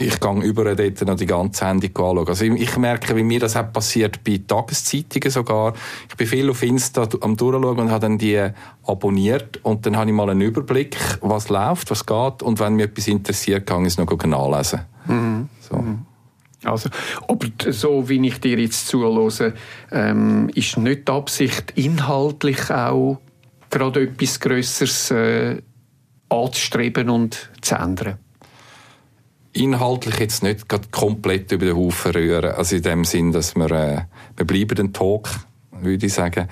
ich 0.00 0.20
gehe 0.20 0.42
über 0.42 0.76
dort 0.76 1.00
noch 1.06 1.16
die 1.16 1.26
ganze 1.26 1.58
Sendung 1.58 1.90
anschauen. 1.90 2.28
Also 2.28 2.44
ich, 2.44 2.76
merke, 2.76 3.16
wie 3.16 3.24
mir 3.24 3.40
das 3.40 3.56
auch 3.56 3.72
passiert 3.72 4.22
bei 4.22 4.40
Tageszeitungen 4.46 5.30
sogar. 5.30 5.74
Ich 6.08 6.16
bin 6.16 6.26
viel 6.26 6.48
auf 6.50 6.62
Insta 6.62 7.08
am 7.20 7.36
durchschauen 7.36 7.78
und 7.78 7.90
habe 7.90 8.00
dann 8.00 8.16
die 8.16 8.48
abonniert 8.86 9.58
und 9.64 9.86
dann 9.86 9.96
habe 9.96 10.10
ich 10.10 10.16
mal 10.16 10.30
einen 10.30 10.40
Überblick, 10.40 10.96
was 11.20 11.48
läuft, 11.48 11.90
was 11.90 12.06
geht 12.06 12.42
und 12.42 12.60
wenn 12.60 12.74
mich 12.74 12.86
etwas 12.86 13.08
interessiert, 13.08 13.66
kann 13.66 13.82
ich 13.84 13.88
es 13.88 13.98
noch 13.98 14.24
nachlesen. 14.24 14.80
Mhm. 15.06 15.48
So. 15.68 15.77
Also, 16.68 16.88
aber 17.26 17.46
so 17.70 18.08
wie 18.08 18.26
ich 18.26 18.40
dir 18.40 18.58
jetzt 18.58 18.88
zuhöre, 18.88 19.54
ähm, 19.90 20.50
ist 20.54 20.76
nicht 20.76 21.08
die 21.08 21.12
Absicht, 21.12 21.72
inhaltlich 21.76 22.70
auch 22.70 23.18
gerade 23.70 24.02
etwas 24.02 24.40
Größeres 24.40 25.10
äh, 25.10 25.62
anzustreben 26.28 27.10
und 27.10 27.50
zu 27.60 27.74
ändern? 27.74 28.18
Inhaltlich 29.52 30.18
jetzt 30.18 30.42
nicht 30.42 30.66
komplett 30.92 31.50
über 31.52 31.66
den 31.66 31.76
Haufen 31.76 32.12
rühren. 32.12 32.52
Also 32.52 32.76
in 32.76 32.82
dem 32.82 33.04
Sinn, 33.04 33.32
dass 33.32 33.56
wir, 33.56 33.70
äh, 33.70 34.00
wir 34.36 34.46
bleiben 34.46 34.74
den 34.76 34.92
Talk, 34.92 35.28
würde 35.72 36.06
ich 36.06 36.12
sagen. 36.12 36.48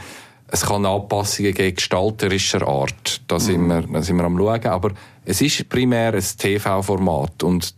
Es 0.48 0.64
kann 0.64 0.86
Anpassungen 0.86 1.54
gegen 1.54 1.74
gestalterischer 1.74 2.66
Art. 2.66 3.20
Da 3.26 3.38
sind, 3.38 3.62
mhm. 3.62 3.68
wir, 3.68 3.82
da 3.82 4.02
sind 4.02 4.16
wir 4.16 4.24
am 4.24 4.38
schauen. 4.38 4.66
Aber 4.66 4.92
es 5.24 5.40
ist 5.40 5.68
primär 5.68 6.14
ein 6.14 6.24
TV-Format 6.38 7.42
und 7.42 7.74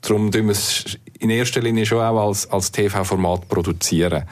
darum 0.00 0.30
tun 0.30 0.46
wir 0.46 0.52
es 0.52 0.98
in 1.18 1.30
erster 1.30 1.60
Linie 1.60 1.86
schon 1.86 2.00
auch 2.00 2.28
als, 2.28 2.50
als 2.50 2.72
TV-Format 2.72 3.48
produzieren. 3.48 4.24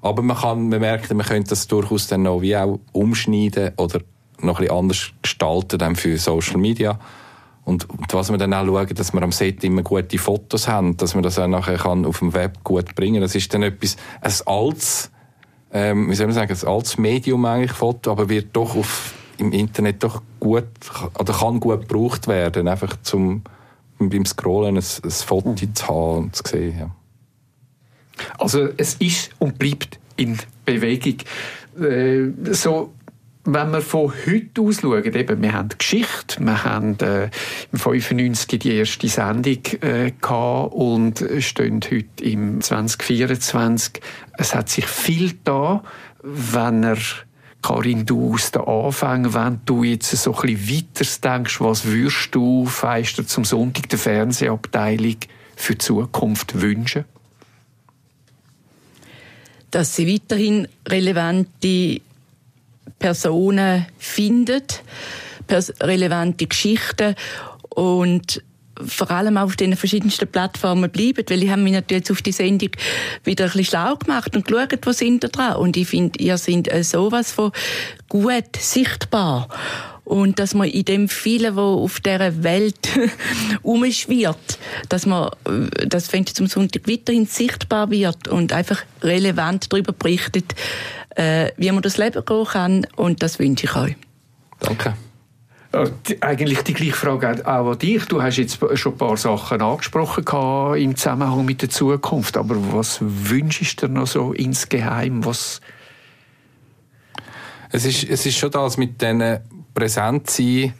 Aber 0.00 0.22
man 0.22 0.36
kann, 0.36 0.68
man 0.68 0.80
merkt, 0.80 1.12
man 1.12 1.26
könnte 1.26 1.50
das 1.50 1.66
durchaus 1.66 2.06
dann 2.06 2.22
noch 2.22 2.40
wie 2.40 2.56
auch 2.56 2.78
umschneiden 2.92 3.72
oder 3.76 4.00
noch 4.40 4.58
ein 4.58 4.66
bisschen 4.66 4.78
anders 4.78 5.10
gestalten 5.22 5.78
dann 5.78 5.96
für 5.96 6.16
Social 6.18 6.58
Media. 6.58 6.98
Und, 7.64 7.88
und 7.90 8.14
was 8.14 8.30
wir 8.30 8.38
dann 8.38 8.54
auch 8.54 8.64
schauen, 8.64 8.94
dass 8.94 9.12
wir 9.12 9.22
am 9.22 9.32
Set 9.32 9.62
immer 9.62 9.82
gute 9.82 10.16
Fotos 10.16 10.68
haben, 10.68 10.96
dass 10.96 11.14
man 11.14 11.22
das 11.22 11.38
auch 11.38 11.48
nachher 11.48 11.76
kann 11.76 12.06
auf 12.06 12.20
dem 12.20 12.32
Web 12.32 12.64
gut 12.64 12.94
bringen. 12.94 13.20
Das 13.20 13.34
ist 13.34 13.52
dann 13.52 13.62
etwas, 13.62 13.96
ein 14.22 14.32
altes, 14.46 15.10
ähm, 15.72 16.08
wie 16.08 16.14
soll 16.14 16.26
man 16.26 16.34
sagen, 16.34 16.56
ein 16.58 16.66
altes 16.68 16.96
Medium 16.96 17.44
eigentlich, 17.44 17.72
Foto, 17.72 18.10
aber 18.10 18.30
wird 18.30 18.48
doch 18.54 18.74
auf, 18.74 19.12
im 19.36 19.52
Internet 19.52 20.02
doch 20.02 20.22
gut, 20.40 20.64
oder 21.18 21.32
kann 21.34 21.60
gut 21.60 21.88
gebraucht 21.88 22.26
werden, 22.26 22.68
einfach 22.68 22.96
zum, 23.02 23.42
beim 23.98 24.24
Scrollen 24.24 24.76
ein, 24.76 24.84
ein 25.04 25.10
Foto 25.10 25.54
zu 25.54 25.88
haben 25.88 26.24
und 26.24 26.36
zu 26.36 26.42
sehen. 26.46 26.78
Ja. 26.78 26.90
Also 28.38 28.68
es 28.76 28.94
ist 28.94 29.30
und 29.38 29.58
bleibt 29.58 29.98
in 30.16 30.38
Bewegung. 30.64 31.16
Äh, 31.80 32.52
so, 32.52 32.92
wenn 33.44 33.70
wir 33.70 33.80
von 33.80 34.12
heute 34.26 34.60
aus 34.60 34.80
schauen, 34.80 35.14
eben, 35.14 35.42
wir 35.42 35.52
haben 35.52 35.70
Geschichte, 35.76 36.40
wir 36.40 36.64
haben 36.64 36.98
äh, 37.00 37.30
im 37.72 37.78
95 37.78 38.58
die 38.58 38.74
erste 38.74 39.08
Sendung 39.08 39.64
äh, 39.80 40.12
gehabt 40.20 40.74
und 40.74 41.24
stehen 41.38 41.80
heute 41.82 42.24
im 42.24 42.60
2024. 42.60 44.00
Es 44.36 44.54
hat 44.54 44.68
sich 44.68 44.86
viel 44.86 45.32
da, 45.44 45.82
wenn 46.22 46.84
er 46.84 46.98
Karin, 47.62 48.06
du 48.06 48.34
aus 48.34 48.50
den 48.50 48.62
Anfängen, 48.62 49.34
wenn 49.34 49.60
du 49.64 49.82
jetzt 49.82 50.10
so 50.10 50.34
ein 50.34 50.54
bisschen 50.54 50.86
weiter 50.94 51.36
denkst, 51.36 51.60
was 51.60 51.84
würdest 51.84 52.28
du 52.32 52.66
feister 52.66 53.26
zum 53.26 53.44
Sonntag 53.44 53.88
der 53.88 53.98
Fernsehabteilung 53.98 55.16
für 55.56 55.72
die 55.72 55.78
Zukunft 55.78 56.60
wünschen? 56.60 57.04
Dass 59.70 59.96
sie 59.96 60.12
weiterhin 60.12 60.68
relevante 60.88 62.00
Personen 62.98 63.86
findet, 63.98 64.82
relevante 65.80 66.46
Geschichten 66.46 67.14
und 67.70 68.42
vor 68.86 69.10
allem 69.10 69.36
auf 69.36 69.56
den 69.56 69.76
verschiedensten 69.76 70.28
Plattformen 70.28 70.90
bleiben, 70.90 71.24
weil 71.28 71.42
ich 71.42 71.50
habe 71.50 71.62
mich 71.62 71.72
natürlich 71.72 72.10
auf 72.10 72.22
die 72.22 72.32
Sendung 72.32 72.70
wieder 73.24 73.44
ein 73.44 73.50
bisschen 73.50 73.64
schlau 73.64 73.96
gemacht 73.96 74.34
und 74.36 74.46
geschaut, 74.46 74.78
wo 74.82 74.92
sind 74.92 75.24
da 75.24 75.28
dran. 75.28 75.56
Und 75.56 75.76
ich 75.76 75.88
finde, 75.88 76.18
ihr 76.22 76.38
seid 76.38 76.72
äh, 76.72 76.82
sowas 76.84 77.32
von 77.32 77.52
gut 78.08 78.56
sichtbar. 78.58 79.48
Und 80.04 80.38
dass 80.38 80.54
man 80.54 80.68
in 80.68 80.86
dem 80.86 81.08
vielen, 81.08 81.54
wo 81.54 81.82
auf 81.84 82.00
dieser 82.00 82.42
Welt 82.42 82.88
umschwirrt, 83.62 84.58
dass 84.88 85.04
man, 85.04 85.30
äh, 85.44 85.86
das 85.86 86.08
fände 86.08 86.30
ich 86.30 86.34
zum 86.34 86.46
Sonntag 86.46 86.88
weiterhin 86.88 87.26
sichtbar 87.26 87.90
wird 87.90 88.28
und 88.28 88.52
einfach 88.52 88.82
relevant 89.02 89.70
darüber 89.70 89.92
berichtet, 89.92 90.54
äh, 91.16 91.50
wie 91.56 91.70
man 91.70 91.82
das 91.82 91.98
Leben 91.98 92.24
gehen 92.24 92.44
kann. 92.46 92.86
Und 92.96 93.22
das 93.22 93.38
wünsche 93.38 93.66
ich 93.66 93.76
euch. 93.76 93.96
Danke. 94.60 94.94
Eigentlich 95.70 96.62
die 96.62 96.72
gleiche 96.72 96.94
Frage 96.94 97.46
auch 97.46 97.72
an 97.72 97.78
dich. 97.78 98.06
Du 98.06 98.22
hast 98.22 98.38
jetzt 98.38 98.58
schon 98.74 98.92
ein 98.92 98.98
paar 98.98 99.16
Sachen 99.18 99.60
angesprochen 99.60 100.24
im 100.76 100.96
Zusammenhang 100.96 101.44
mit 101.44 101.60
der 101.60 101.68
Zukunft. 101.68 102.38
Aber 102.38 102.56
was 102.72 102.98
wünschst 103.00 103.82
du 103.82 103.86
dir 103.86 103.92
noch 103.92 104.06
so 104.06 104.32
insgeheim? 104.32 105.24
Was 105.26 105.60
es, 107.70 107.84
ist, 107.84 108.04
es 108.04 108.24
ist 108.24 108.38
schon 108.38 108.50
das 108.50 108.78
mit 108.78 109.00
diesen 109.00 109.40
präsent 109.74 110.30
sein, 110.30 110.72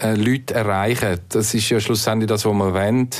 äh, 0.00 0.14
Leute 0.14 0.54
erreichen. 0.54 1.20
Das 1.28 1.52
ist 1.52 1.68
ja 1.68 1.78
schlussendlich 1.78 2.28
das, 2.28 2.46
was 2.46 2.54
man 2.54 2.72
wollen. 2.72 3.10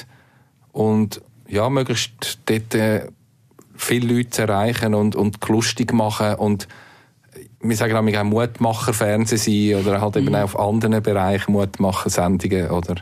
Und 0.72 1.20
ja, 1.46 1.68
möglichst 1.68 2.38
dort 2.46 2.74
äh, 2.74 3.09
viele 3.74 4.14
Leute 4.14 4.42
erreichen 4.42 4.94
und, 4.94 5.14
und 5.14 5.46
lustig 5.48 5.92
machen 5.92 6.35
und 6.37 6.68
wir 7.68 7.76
sagen 7.76 8.16
auch 8.16 8.24
Mutmacher-Fernsehen 8.24 9.38
sein 9.38 9.81
oder 9.81 10.00
halt 10.00 10.16
eben 10.16 10.29
mhm. 10.29 10.35
auch 10.35 10.55
auf 10.55 10.59
anderen 10.59 11.02
Bereichen 11.02 11.52
Mutmacher-Sendungen 11.52 12.70
oder 12.70 12.96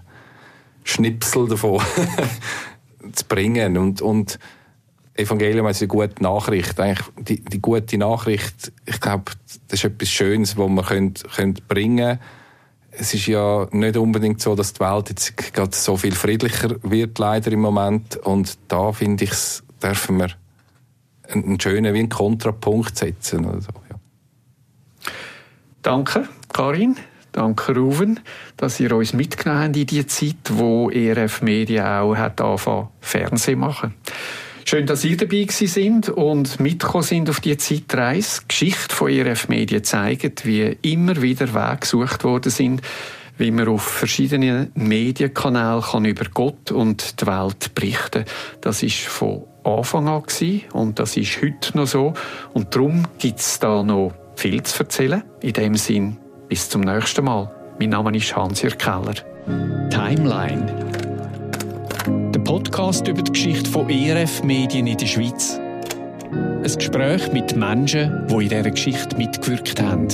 Schnipsel 0.85 1.49
davon 1.49 1.81
zu 3.13 3.25
bringen. 3.27 3.77
Und, 3.77 4.03
und 4.03 4.39
Evangelium 5.15 5.67
ist 5.69 5.81
eine 5.81 5.89
gute 5.89 6.23
Nachricht. 6.23 6.79
Eigentlich 6.81 7.07
die, 7.19 7.45
die 7.45 7.61
gute 7.61 7.99
Nachricht, 7.99 8.73
ich 8.85 9.01
glaube, 9.01 9.33
das 9.69 9.81
ist 9.81 9.85
etwas 9.85 10.09
Schönes, 10.09 10.57
was 10.57 10.69
man 10.69 10.85
könnt, 10.85 11.25
könnt 11.35 11.69
bringen 11.69 12.19
Es 12.91 13.15
ist 13.15 13.27
ja 13.27 13.67
nicht 13.71 13.97
unbedingt 13.97 14.41
so, 14.41 14.55
dass 14.55 14.73
die 14.73 14.81
Welt 14.81 15.11
jetzt 15.11 15.37
gerade 15.37 15.75
so 15.75 15.97
viel 15.97 16.15
friedlicher 16.15 16.77
wird, 16.83 17.19
leider 17.19 17.53
im 17.53 17.61
Moment. 17.61 18.17
Und 18.17 18.59
da 18.69 18.93
finde 18.93 19.25
ich, 19.25 19.33
dürfen 19.83 20.19
wir 20.19 20.31
einen 21.29 21.61
schönen 21.61 21.95
wie 21.95 22.01
einen 22.01 22.09
Kontrapunkt 22.09 22.97
setzen. 22.97 23.47
Oder 23.47 23.61
so. 23.61 23.71
Danke, 25.85 26.27
Karin. 26.51 26.97
Danke, 27.33 27.75
Ruven, 27.75 28.21
dass 28.57 28.81
ihr 28.81 28.97
uns 28.97 29.13
mitgenommen 29.13 29.65
habt 29.65 29.77
in 29.77 29.87
die 29.87 30.07
Zeit, 30.07 30.37
wo 30.49 30.89
ERF 30.89 31.43
Media 31.43 32.01
auch 32.01 32.17
hat 32.17 32.41
angefangen, 32.41 32.89
Fernsehen 33.01 33.59
machen. 33.59 33.95
Schön, 34.65 34.87
dass 34.87 35.05
ihr 35.05 35.19
dabei 35.19 35.47
sind 35.51 36.09
und 36.09 36.59
mitgekommen 36.59 37.05
sind 37.05 37.29
auf 37.29 37.41
die 37.41 37.59
Zeitreise. 37.59 38.41
Die 38.41 38.49
Geschichte 38.49 38.95
von 38.95 39.11
ERF 39.11 39.49
Media 39.49 39.83
zeigt, 39.83 40.47
wie 40.47 40.75
immer 40.81 41.21
wieder 41.21 41.53
Wege 41.53 41.81
gesucht 41.81 42.25
worden 42.25 42.51
sind, 42.51 42.81
wie 43.37 43.51
man 43.51 43.69
auf 43.69 43.83
verschiedenen 43.83 44.73
Medienkanälen 44.75 45.83
kann 45.83 46.07
über 46.07 46.25
Gott 46.33 46.71
und 46.71 47.21
die 47.21 47.27
Welt 47.27 47.75
berichten 47.75 48.25
Das 48.63 48.83
ist 48.83 49.01
von 49.01 49.43
Anfang 49.65 50.09
an 50.09 50.23
gewesen, 50.23 50.63
und 50.73 50.99
das 50.99 51.19
ist 51.19 51.43
heute 51.43 51.77
noch 51.77 51.87
so. 51.87 52.15
Und 52.55 52.75
darum 52.75 53.05
gibt 53.19 53.41
es 53.41 53.59
da 53.59 53.83
noch 53.83 54.15
viel 54.37 54.63
zu 54.63 54.83
erzählen. 54.83 55.23
In 55.41 55.53
dem 55.53 55.75
Sinn, 55.77 56.19
bis 56.49 56.69
zum 56.69 56.83
nächsten 56.83 57.25
Mal. 57.25 57.51
Mein 57.79 57.91
Name 57.91 58.17
ist 58.17 58.35
Hans-Jörg 58.35 58.79
Keller. 58.79 59.15
Timeline. 59.91 60.67
Der 62.33 62.41
Podcast 62.41 63.07
über 63.09 63.23
die 63.23 63.33
Geschichte 63.33 63.71
von 63.71 63.89
ERF 63.89 64.43
Medien 64.43 64.87
in 64.87 64.97
der 64.97 65.07
Schweiz. 65.07 65.59
Ein 66.31 66.63
Gespräch 66.63 67.33
mit 67.33 67.57
Menschen, 67.57 68.27
die 68.29 68.35
in 68.35 68.49
dieser 68.49 68.71
Geschichte 68.71 69.17
mitgewirkt 69.17 69.81
haben. 69.81 70.09